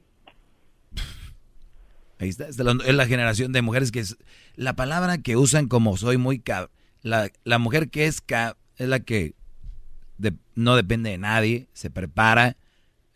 Ahí 2.20 2.30
está, 2.30 2.48
es 2.48 2.60
la, 2.60 2.72
es 2.86 2.94
la 2.94 3.08
generación 3.08 3.52
de 3.52 3.64
mujeres 3.64 3.92
que 3.92 4.00
es 4.00 4.18
la 4.56 4.74
palabra 4.76 5.18
que 5.18 5.36
usan 5.38 5.68
como 5.68 5.98
soy 5.98 6.18
muy 6.18 6.40
cab 6.40 6.70
la, 7.02 7.30
la 7.44 7.58
mujer 7.58 7.90
que 7.90 8.06
es 8.06 8.22
cab 8.22 8.58
es 8.78 8.88
la 8.88 9.00
que 9.00 9.34
no 10.56 10.76
depende 10.76 11.10
de 11.10 11.18
nadie, 11.18 11.68
se 11.74 11.90
prepara, 11.90 12.58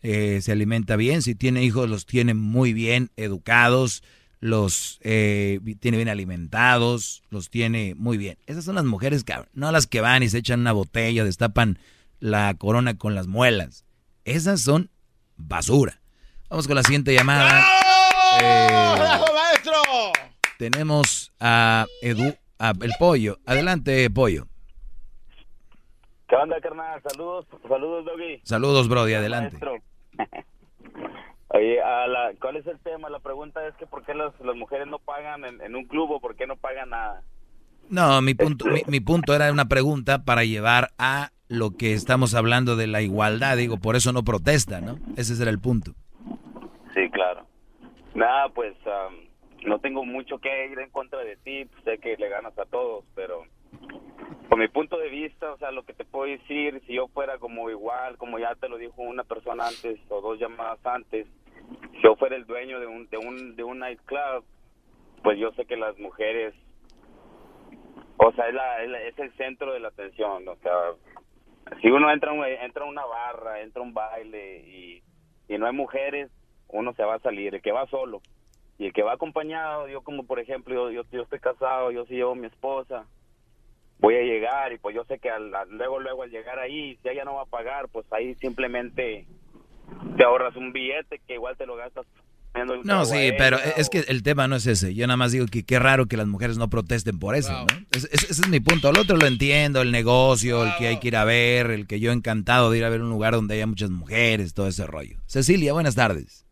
eh, 0.02 0.40
se 0.42 0.52
alimenta 0.52 0.96
bien, 0.96 1.22
si 1.22 1.34
tiene 1.34 1.64
hijos 1.64 1.88
los 1.88 2.06
tiene 2.06 2.34
muy 2.34 2.72
bien 2.72 3.10
educados, 3.16 4.02
los 4.40 4.98
eh, 5.02 5.60
tiene 5.80 5.96
bien 5.96 6.08
alimentados, 6.08 7.22
los 7.30 7.50
tiene 7.50 7.94
muy 7.96 8.16
bien. 8.16 8.38
Esas 8.46 8.64
son 8.64 8.76
las 8.76 8.84
mujeres 8.84 9.24
cabrón, 9.24 9.48
no 9.54 9.72
las 9.72 9.86
que 9.86 10.00
van 10.00 10.22
y 10.22 10.28
se 10.28 10.38
echan 10.38 10.60
una 10.60 10.72
botella, 10.72 11.24
destapan 11.24 11.78
la 12.20 12.54
corona 12.54 12.96
con 12.96 13.14
las 13.14 13.26
muelas. 13.26 13.84
Esas 14.24 14.60
son 14.60 14.90
basura. 15.36 16.00
Vamos 16.48 16.66
con 16.66 16.76
la 16.76 16.82
siguiente 16.82 17.12
llamada. 17.12 17.64
Eh, 18.40 18.94
¡Bravo, 18.96 19.26
maestro! 19.34 19.72
tenemos 20.58 21.32
a 21.40 21.86
Edu, 22.02 22.34
a 22.58 22.72
el 22.80 22.92
pollo. 22.98 23.38
Adelante, 23.46 24.08
pollo. 24.10 24.48
¿Qué 26.28 26.36
onda, 26.36 26.60
carnal? 26.60 27.00
Saludos, 27.02 27.46
saludos, 27.68 28.04
Doggy. 28.04 28.40
Saludos, 28.42 28.88
Brody, 28.88 29.14
adelante. 29.14 29.58
Oye, 31.48 31.80
a 31.80 32.06
la, 32.06 32.32
¿cuál 32.40 32.56
es 32.56 32.66
el 32.66 32.78
tema? 32.80 33.08
La 33.08 33.20
pregunta 33.20 33.66
es 33.66 33.74
que 33.76 33.86
¿por 33.86 34.04
qué 34.04 34.14
las, 34.14 34.38
las 34.40 34.56
mujeres 34.56 34.86
no 34.88 34.98
pagan 34.98 35.44
en, 35.44 35.60
en 35.60 35.76
un 35.76 35.84
club 35.84 36.10
o 36.10 36.20
por 36.20 36.34
qué 36.34 36.46
no 36.46 36.56
pagan 36.56 36.90
nada? 36.90 37.22
No, 37.88 38.20
mi 38.20 38.34
punto, 38.34 38.66
mi, 38.66 38.82
mi 38.88 38.98
punto 39.00 39.32
era 39.34 39.52
una 39.52 39.66
pregunta 39.66 40.24
para 40.24 40.44
llevar 40.44 40.90
a 40.98 41.30
lo 41.48 41.70
que 41.76 41.92
estamos 41.92 42.34
hablando 42.34 42.74
de 42.74 42.88
la 42.88 43.00
igualdad. 43.00 43.56
Digo, 43.56 43.76
por 43.78 43.94
eso 43.94 44.12
no 44.12 44.24
protesta, 44.24 44.80
¿no? 44.80 44.98
Ese 45.16 45.40
era 45.40 45.50
el 45.52 45.60
punto. 45.60 45.92
Sí, 46.94 47.08
claro. 47.10 47.46
Nada, 48.14 48.48
pues 48.48 48.74
no 49.64 49.78
tengo 49.78 50.04
mucho 50.04 50.38
que 50.38 50.66
ir 50.66 50.78
en 50.78 50.90
contra 50.90 51.20
de 51.20 51.36
ti, 51.36 51.64
pues, 51.66 51.84
sé 51.84 51.98
que 51.98 52.16
le 52.16 52.28
ganas 52.28 52.58
a 52.58 52.64
todos, 52.64 53.04
pero 53.14 53.42
con 54.48 54.60
mi 54.60 54.68
punto 54.68 54.98
de 54.98 55.08
vista, 55.10 55.52
o 55.52 55.58
sea, 55.58 55.70
lo 55.72 55.84
que 55.84 55.94
te 55.94 56.04
puedo 56.04 56.30
decir, 56.30 56.82
si 56.86 56.94
yo 56.94 57.08
fuera 57.08 57.38
como 57.38 57.70
igual, 57.70 58.16
como 58.18 58.38
ya 58.38 58.54
te 58.56 58.68
lo 58.68 58.78
dijo 58.78 59.02
una 59.02 59.24
persona 59.24 59.68
antes 59.68 59.98
o 60.10 60.20
dos 60.20 60.38
llamadas 60.38 60.84
antes, 60.86 61.26
si 61.92 62.02
yo 62.02 62.16
fuera 62.16 62.36
el 62.36 62.46
dueño 62.46 62.80
de 62.80 62.86
un 62.86 63.08
de 63.08 63.18
un 63.18 63.56
de 63.56 63.64
un 63.64 63.80
nightclub, 63.80 64.44
pues 65.22 65.38
yo 65.38 65.52
sé 65.52 65.66
que 65.66 65.76
las 65.76 65.98
mujeres 65.98 66.54
o 68.18 68.32
sea, 68.32 68.48
es, 68.48 68.54
la- 68.54 68.82
es 69.02 69.18
el 69.18 69.32
centro 69.36 69.72
de 69.72 69.80
la 69.80 69.88
atención, 69.88 70.48
o 70.48 70.56
sea, 70.56 70.72
si 71.80 71.88
uno 71.90 72.10
entra 72.12 72.32
entra 72.64 72.84
una 72.84 73.04
barra, 73.06 73.60
entra 73.62 73.82
a 73.82 73.84
un 73.86 73.94
baile 73.94 74.60
y, 74.66 75.02
y 75.48 75.58
no 75.58 75.66
hay 75.66 75.74
mujeres, 75.74 76.30
uno 76.68 76.92
se 76.94 77.04
va 77.04 77.14
a 77.16 77.20
salir, 77.20 77.54
el 77.54 77.62
que 77.62 77.72
va 77.72 77.86
solo. 77.88 78.22
Y 78.78 78.86
el 78.86 78.92
que 78.92 79.02
va 79.02 79.12
acompañado, 79.14 79.88
yo 79.88 80.02
como 80.02 80.26
por 80.26 80.40
ejemplo, 80.40 80.74
yo, 80.74 80.90
yo, 80.90 81.10
yo 81.12 81.22
estoy 81.22 81.40
casado, 81.40 81.92
yo 81.92 82.06
sí 82.06 82.14
llevo 82.14 82.34
mi 82.34 82.46
esposa, 82.48 83.06
voy 83.98 84.14
a 84.16 84.22
llegar 84.22 84.72
y 84.72 84.78
pues 84.78 84.94
yo 84.94 85.04
sé 85.04 85.18
que 85.18 85.30
al- 85.30 85.54
al- 85.54 85.70
luego, 85.70 86.00
luego 86.00 86.22
al 86.22 86.30
llegar 86.30 86.58
ahí, 86.58 86.98
si 87.02 87.08
ella 87.08 87.24
no 87.24 87.34
va 87.34 87.42
a 87.42 87.46
pagar, 87.46 87.88
pues 87.88 88.06
ahí 88.12 88.34
simplemente 88.36 89.26
te 90.16 90.24
ahorras 90.24 90.56
un 90.56 90.72
billete 90.72 91.20
que 91.26 91.34
igual 91.34 91.56
te 91.56 91.66
lo 91.66 91.76
gastas. 91.76 92.06
No, 92.84 93.04
sí, 93.04 93.32
pero 93.36 93.58
es 93.76 93.90
que 93.90 93.98
el 94.08 94.22
tema 94.22 94.48
no 94.48 94.56
es 94.56 94.66
ese. 94.66 94.94
Yo 94.94 95.06
nada 95.06 95.18
más 95.18 95.30
digo 95.30 95.44
que 95.44 95.62
qué 95.64 95.78
raro 95.78 96.06
que 96.06 96.16
las 96.16 96.26
mujeres 96.26 96.56
no 96.56 96.70
protesten 96.70 97.18
por 97.18 97.34
eso, 97.36 97.52
¿no? 97.52 97.66
Ese, 97.92 98.08
es 98.14 98.48
mi 98.48 98.60
punto. 98.60 98.88
El 98.88 98.98
otro 98.98 99.18
lo 99.18 99.26
entiendo, 99.26 99.82
el 99.82 99.92
negocio, 99.92 100.64
el 100.64 100.70
que 100.78 100.86
hay 100.86 100.98
que 100.98 101.08
ir 101.08 101.16
a 101.16 101.24
ver, 101.24 101.70
el 101.70 101.86
que 101.86 102.00
yo 102.00 102.12
encantado 102.12 102.70
de 102.70 102.78
ir 102.78 102.84
a 102.86 102.88
ver 102.88 103.02
un 103.02 103.10
lugar 103.10 103.34
donde 103.34 103.56
haya 103.56 103.66
muchas 103.66 103.90
mujeres, 103.90 104.54
todo 104.54 104.68
ese 104.68 104.86
rollo. 104.86 105.18
Cecilia, 105.26 105.74
buenas 105.74 105.96
tardes. 105.96 106.45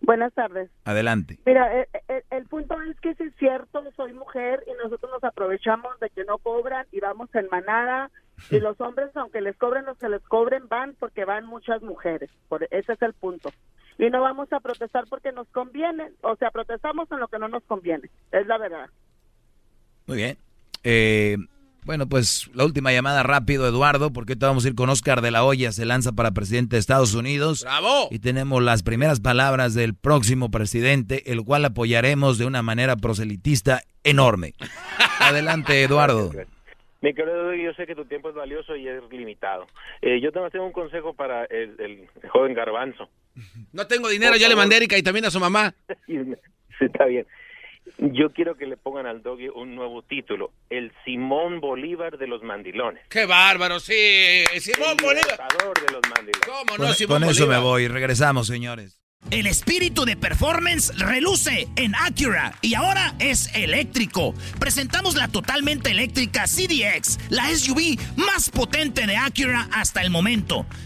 Buenas 0.00 0.32
tardes. 0.34 0.70
Adelante. 0.84 1.38
Mira, 1.46 1.72
el, 1.80 1.86
el- 2.08 2.22
el 2.30 2.44
punto 2.46 2.80
es 2.82 2.98
que 3.00 3.14
sí 3.14 3.24
es 3.24 3.34
cierto, 3.36 3.82
soy 3.96 4.12
mujer 4.12 4.62
y 4.66 4.72
nosotros 4.82 5.10
nos 5.10 5.24
aprovechamos 5.24 5.98
de 6.00 6.10
que 6.10 6.24
no 6.24 6.38
cobran 6.38 6.86
y 6.92 7.00
vamos 7.00 7.34
en 7.34 7.48
manada 7.50 8.10
y 8.50 8.60
los 8.60 8.78
hombres, 8.80 9.10
aunque 9.16 9.40
les 9.40 9.56
cobren 9.56 9.88
o 9.88 9.94
se 9.94 10.08
les 10.10 10.22
cobren, 10.24 10.68
van 10.68 10.94
porque 10.98 11.24
van 11.24 11.46
muchas 11.46 11.80
mujeres. 11.82 12.30
Por, 12.48 12.64
ese 12.70 12.92
es 12.92 13.02
el 13.02 13.14
punto. 13.14 13.50
Y 13.98 14.10
no 14.10 14.20
vamos 14.20 14.52
a 14.52 14.60
protestar 14.60 15.04
porque 15.08 15.32
nos 15.32 15.48
conviene, 15.48 16.12
o 16.20 16.36
sea, 16.36 16.50
protestamos 16.50 17.10
en 17.10 17.18
lo 17.18 17.28
que 17.28 17.38
no 17.38 17.48
nos 17.48 17.62
conviene, 17.64 18.10
es 18.32 18.46
la 18.46 18.58
verdad. 18.58 18.90
Muy 20.06 20.18
bien. 20.18 20.36
Eh, 20.84 21.36
bueno, 21.86 22.08
pues 22.08 22.50
la 22.52 22.64
última 22.64 22.92
llamada 22.92 23.22
rápido, 23.22 23.66
Eduardo, 23.66 24.12
porque 24.12 24.32
ahorita 24.32 24.48
vamos 24.48 24.64
a 24.64 24.68
ir 24.68 24.74
con 24.74 24.90
Oscar 24.90 25.20
de 25.20 25.30
la 25.30 25.44
Hoya, 25.44 25.70
se 25.70 25.86
lanza 25.86 26.12
para 26.12 26.32
presidente 26.32 26.74
de 26.74 26.80
Estados 26.80 27.14
Unidos. 27.14 27.62
¡Bravo! 27.62 28.08
Y 28.10 28.18
tenemos 28.18 28.60
las 28.60 28.82
primeras 28.82 29.20
palabras 29.20 29.72
del 29.74 29.94
próximo 29.94 30.50
presidente, 30.50 31.30
el 31.32 31.44
cual 31.44 31.64
apoyaremos 31.64 32.38
de 32.38 32.44
una 32.44 32.62
manera 32.62 32.96
proselitista 32.96 33.82
enorme. 34.02 34.54
Adelante, 35.20 35.80
Eduardo. 35.80 36.32
Mi 37.02 37.14
querido, 37.14 37.54
yo 37.54 37.72
sé 37.74 37.86
que 37.86 37.94
tu 37.94 38.04
tiempo 38.04 38.30
es 38.30 38.34
valioso 38.34 38.74
y 38.74 38.88
es 38.88 39.00
limitado. 39.12 39.68
Eh, 40.02 40.20
yo 40.20 40.32
tengo 40.32 40.50
tengo 40.50 40.66
un 40.66 40.72
consejo 40.72 41.14
para 41.14 41.44
el, 41.44 41.76
el 41.78 42.28
joven 42.30 42.52
garbanzo. 42.52 43.08
No 43.72 43.86
tengo 43.86 44.08
dinero, 44.08 44.34
ya 44.36 44.48
le 44.48 44.56
mandé 44.56 44.74
a 44.74 44.78
Erika 44.78 44.98
y 44.98 45.02
también 45.04 45.26
a 45.26 45.30
su 45.30 45.38
mamá. 45.38 45.72
Sí, 46.78 46.84
está 46.84 47.06
bien. 47.06 47.26
Yo 47.98 48.32
quiero 48.32 48.56
que 48.56 48.66
le 48.66 48.76
pongan 48.76 49.06
al 49.06 49.22
doggy 49.22 49.48
un 49.48 49.74
nuevo 49.74 50.02
título, 50.02 50.50
el 50.70 50.92
Simón 51.04 51.60
Bolívar 51.60 52.18
de 52.18 52.26
los 52.26 52.42
mandilones. 52.42 53.02
¡Qué 53.08 53.26
bárbaro! 53.26 53.80
Sí, 53.80 54.44
Simón 54.60 54.96
El 54.98 55.04
Bolívar. 55.04 55.38
de 55.86 55.92
los 55.92 56.02
mandilones. 56.08 56.40
¿Cómo 56.46 56.76
Con, 56.76 56.86
no, 56.86 56.94
Simón 56.94 57.22
con 57.22 57.30
eso 57.30 57.46
me 57.46 57.58
voy. 57.58 57.88
Regresamos, 57.88 58.46
señores. 58.46 59.00
El 59.30 59.48
espíritu 59.48 60.04
de 60.04 60.16
performance 60.16 60.96
reluce 60.98 61.66
en 61.74 61.96
Acura 61.96 62.52
y 62.62 62.74
ahora 62.74 63.14
es 63.18 63.52
eléctrico. 63.56 64.34
Presentamos 64.60 65.16
la 65.16 65.26
totalmente 65.26 65.90
eléctrica 65.90 66.44
CDX, 66.44 67.18
la 67.30 67.48
SUV 67.48 67.98
más 68.16 68.50
potente 68.50 69.04
de 69.04 69.16
Acura 69.16 69.68
hasta 69.72 70.02
el 70.02 70.10
momento. 70.10 70.64